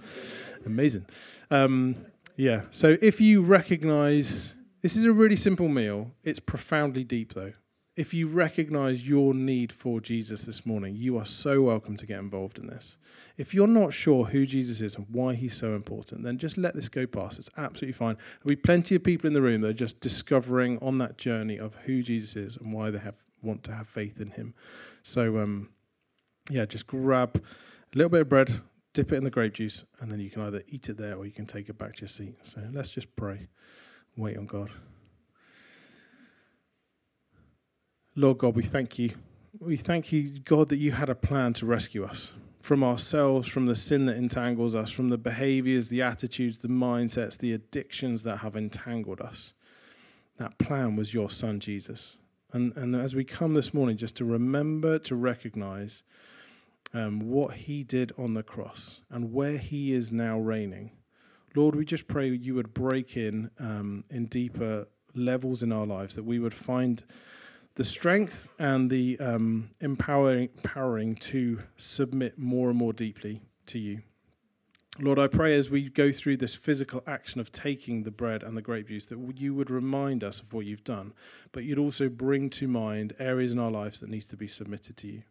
Amazing. 0.65 1.05
Um, 1.51 2.05
yeah. 2.37 2.61
So 2.71 2.95
if 3.01 3.19
you 3.19 3.41
recognize 3.41 4.53
this 4.81 4.95
is 4.95 5.03
a 5.03 5.11
really 5.11 5.35
simple 5.35 5.67
meal, 5.67 6.09
it's 6.23 6.39
profoundly 6.39 7.03
deep 7.03 7.33
though. 7.33 7.51
If 7.97 8.13
you 8.13 8.29
recognize 8.29 9.05
your 9.05 9.33
need 9.33 9.73
for 9.73 9.99
Jesus 9.99 10.43
this 10.43 10.65
morning, 10.65 10.95
you 10.95 11.17
are 11.17 11.25
so 11.25 11.61
welcome 11.63 11.97
to 11.97 12.05
get 12.05 12.19
involved 12.19 12.59
in 12.59 12.67
this. 12.67 12.95
If 13.35 13.53
you're 13.53 13.67
not 13.67 13.91
sure 13.91 14.23
who 14.23 14.45
Jesus 14.45 14.79
is 14.79 14.95
and 14.95 15.05
why 15.11 15.35
he's 15.35 15.57
so 15.57 15.75
important, 15.75 16.23
then 16.23 16.37
just 16.37 16.57
let 16.57 16.75
this 16.75 16.87
go 16.87 17.05
past. 17.05 17.39
It's 17.39 17.49
absolutely 17.57 17.91
fine. 17.91 18.15
There'll 18.15 18.55
be 18.55 18.61
plenty 18.61 18.95
of 18.95 19.03
people 19.03 19.27
in 19.27 19.33
the 19.33 19.41
room 19.41 19.59
that 19.61 19.71
are 19.71 19.73
just 19.73 19.99
discovering 19.99 20.79
on 20.81 20.97
that 20.99 21.17
journey 21.17 21.57
of 21.57 21.75
who 21.83 22.03
Jesus 22.03 22.37
is 22.37 22.55
and 22.55 22.71
why 22.71 22.89
they 22.89 22.99
have 22.99 23.15
want 23.41 23.65
to 23.65 23.73
have 23.73 23.87
faith 23.89 24.21
in 24.21 24.31
him. 24.31 24.53
So 25.03 25.39
um, 25.39 25.69
yeah, 26.49 26.65
just 26.65 26.87
grab 26.87 27.35
a 27.35 27.97
little 27.97 28.09
bit 28.09 28.21
of 28.21 28.29
bread, 28.29 28.61
dip 28.93 29.11
it 29.11 29.15
in 29.15 29.23
the 29.23 29.29
grape 29.29 29.53
juice, 29.53 29.83
and 29.99 30.11
then 30.11 30.19
you 30.19 30.29
can 30.29 30.41
either 30.41 30.63
eat 30.67 30.89
it 30.89 30.97
there 30.97 31.15
or 31.15 31.25
you 31.25 31.31
can 31.31 31.45
take 31.45 31.69
it 31.69 31.77
back 31.77 31.95
to 31.95 32.01
your 32.01 32.09
seat. 32.09 32.35
So 32.43 32.61
let's 32.73 32.89
just 32.89 33.15
pray, 33.15 33.47
wait 34.17 34.37
on 34.37 34.45
God. 34.45 34.69
Lord 38.15 38.39
God, 38.39 38.55
we 38.55 38.63
thank 38.63 38.99
you. 38.99 39.13
We 39.59 39.77
thank 39.77 40.11
you, 40.11 40.39
God, 40.39 40.69
that 40.69 40.77
you 40.77 40.91
had 40.91 41.09
a 41.09 41.15
plan 41.15 41.53
to 41.53 41.65
rescue 41.65 42.03
us 42.03 42.31
from 42.61 42.83
ourselves, 42.83 43.47
from 43.47 43.65
the 43.65 43.75
sin 43.75 44.05
that 44.05 44.17
entangles 44.17 44.75
us, 44.75 44.91
from 44.91 45.09
the 45.09 45.17
behaviors, 45.17 45.87
the 45.87 46.01
attitudes, 46.01 46.59
the 46.59 46.67
mindsets, 46.67 47.37
the 47.37 47.53
addictions 47.53 48.23
that 48.23 48.37
have 48.37 48.55
entangled 48.55 49.21
us. 49.21 49.53
That 50.37 50.57
plan 50.57 50.95
was 50.95 51.13
your 51.13 51.29
son, 51.29 51.59
Jesus. 51.59 52.17
And, 52.51 52.75
and 52.75 52.95
as 52.95 53.15
we 53.15 53.23
come 53.23 53.53
this 53.53 53.73
morning, 53.73 53.97
just 53.97 54.15
to 54.17 54.25
remember 54.25 54.99
to 54.99 55.15
recognize 55.15 56.03
um, 56.93 57.19
what 57.19 57.53
he 57.55 57.83
did 57.83 58.11
on 58.17 58.33
the 58.33 58.43
cross 58.43 59.01
and 59.09 59.33
where 59.33 59.57
he 59.57 59.93
is 59.93 60.11
now 60.11 60.39
reigning. 60.39 60.91
Lord, 61.55 61.75
we 61.75 61.85
just 61.85 62.07
pray 62.07 62.29
you 62.29 62.55
would 62.55 62.73
break 62.73 63.17
in 63.17 63.49
um, 63.59 64.03
in 64.09 64.25
deeper 64.27 64.87
levels 65.15 65.63
in 65.63 65.71
our 65.71 65.85
lives, 65.85 66.15
that 66.15 66.23
we 66.23 66.39
would 66.39 66.53
find 66.53 67.03
the 67.75 67.85
strength 67.85 68.47
and 68.59 68.89
the 68.89 69.17
um, 69.19 69.69
empowering, 69.81 70.49
empowering 70.57 71.15
to 71.15 71.59
submit 71.77 72.37
more 72.37 72.69
and 72.69 72.77
more 72.77 72.93
deeply 72.93 73.41
to 73.67 73.79
you. 73.79 74.01
Lord, 74.99 75.17
I 75.17 75.27
pray 75.27 75.55
as 75.57 75.69
we 75.69 75.89
go 75.89 76.11
through 76.11 76.37
this 76.37 76.53
physical 76.53 77.01
action 77.07 77.39
of 77.39 77.51
taking 77.53 78.03
the 78.03 78.11
bread 78.11 78.43
and 78.43 78.57
the 78.57 78.61
grape 78.61 78.89
juice 78.89 79.05
that 79.05 79.17
you 79.37 79.53
would 79.53 79.69
remind 79.69 80.25
us 80.25 80.41
of 80.41 80.51
what 80.51 80.65
you've 80.65 80.83
done, 80.83 81.13
but 81.53 81.63
you'd 81.63 81.79
also 81.79 82.09
bring 82.09 82.49
to 82.51 82.67
mind 82.67 83.15
areas 83.17 83.53
in 83.53 83.59
our 83.59 83.71
lives 83.71 84.01
that 84.01 84.09
needs 84.09 84.27
to 84.27 84.35
be 84.35 84.47
submitted 84.47 84.97
to 84.97 85.07
you. 85.07 85.23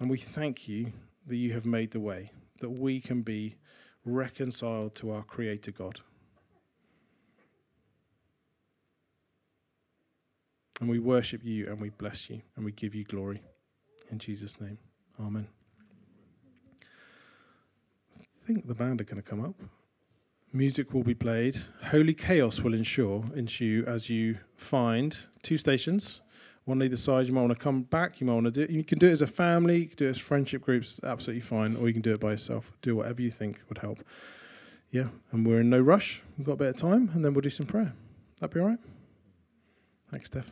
And 0.00 0.10
we 0.10 0.18
thank 0.18 0.68
you 0.68 0.92
that 1.26 1.36
you 1.36 1.52
have 1.52 1.66
made 1.66 1.90
the 1.92 2.00
way, 2.00 2.32
that 2.60 2.70
we 2.70 3.00
can 3.00 3.22
be 3.22 3.56
reconciled 4.04 4.94
to 4.96 5.12
our 5.12 5.22
Creator 5.22 5.72
God. 5.72 6.00
And 10.80 10.88
we 10.88 10.98
worship 10.98 11.44
you 11.44 11.68
and 11.68 11.80
we 11.80 11.90
bless 11.90 12.28
you 12.28 12.42
and 12.56 12.64
we 12.64 12.72
give 12.72 12.94
you 12.94 13.04
glory. 13.04 13.42
In 14.10 14.18
Jesus' 14.18 14.60
name, 14.60 14.78
Amen. 15.20 15.46
I 18.18 18.46
think 18.46 18.66
the 18.66 18.74
band 18.74 19.00
are 19.00 19.04
going 19.04 19.22
to 19.22 19.28
come 19.28 19.44
up. 19.44 19.54
Music 20.52 20.92
will 20.92 21.04
be 21.04 21.14
played. 21.14 21.56
Holy 21.84 22.12
chaos 22.12 22.58
will 22.58 22.74
ensure 22.74 23.24
ensue 23.36 23.84
as 23.86 24.10
you 24.10 24.38
find 24.56 25.16
two 25.42 25.56
stations 25.56 26.21
one 26.64 26.82
either 26.82 26.96
side. 26.96 27.26
You 27.26 27.32
might 27.32 27.42
want 27.42 27.52
to 27.52 27.58
come 27.58 27.82
back. 27.82 28.20
You 28.20 28.26
might 28.26 28.34
want 28.34 28.46
to 28.46 28.50
do 28.50 28.62
it. 28.62 28.70
You 28.70 28.84
can 28.84 28.98
do 28.98 29.06
it 29.06 29.12
as 29.12 29.22
a 29.22 29.26
family. 29.26 29.78
You 29.78 29.86
can 29.88 29.96
do 29.96 30.06
it 30.06 30.10
as 30.10 30.18
friendship 30.18 30.62
groups. 30.62 31.00
Absolutely 31.02 31.42
fine. 31.42 31.76
Or 31.76 31.88
you 31.88 31.92
can 31.92 32.02
do 32.02 32.12
it 32.12 32.20
by 32.20 32.30
yourself. 32.30 32.70
Do 32.82 32.96
whatever 32.96 33.22
you 33.22 33.30
think 33.30 33.58
would 33.68 33.78
help. 33.78 34.04
Yeah, 34.90 35.08
and 35.32 35.46
we're 35.46 35.60
in 35.60 35.70
no 35.70 35.80
rush. 35.80 36.22
We've 36.36 36.46
got 36.46 36.52
a 36.52 36.56
bit 36.56 36.68
of 36.68 36.76
time, 36.76 37.10
and 37.14 37.24
then 37.24 37.32
we'll 37.32 37.40
do 37.40 37.50
some 37.50 37.66
prayer. 37.66 37.94
That'd 38.38 38.54
be 38.54 38.60
all 38.60 38.66
right. 38.66 38.78
Thanks, 40.10 40.28
Steph. 40.28 40.50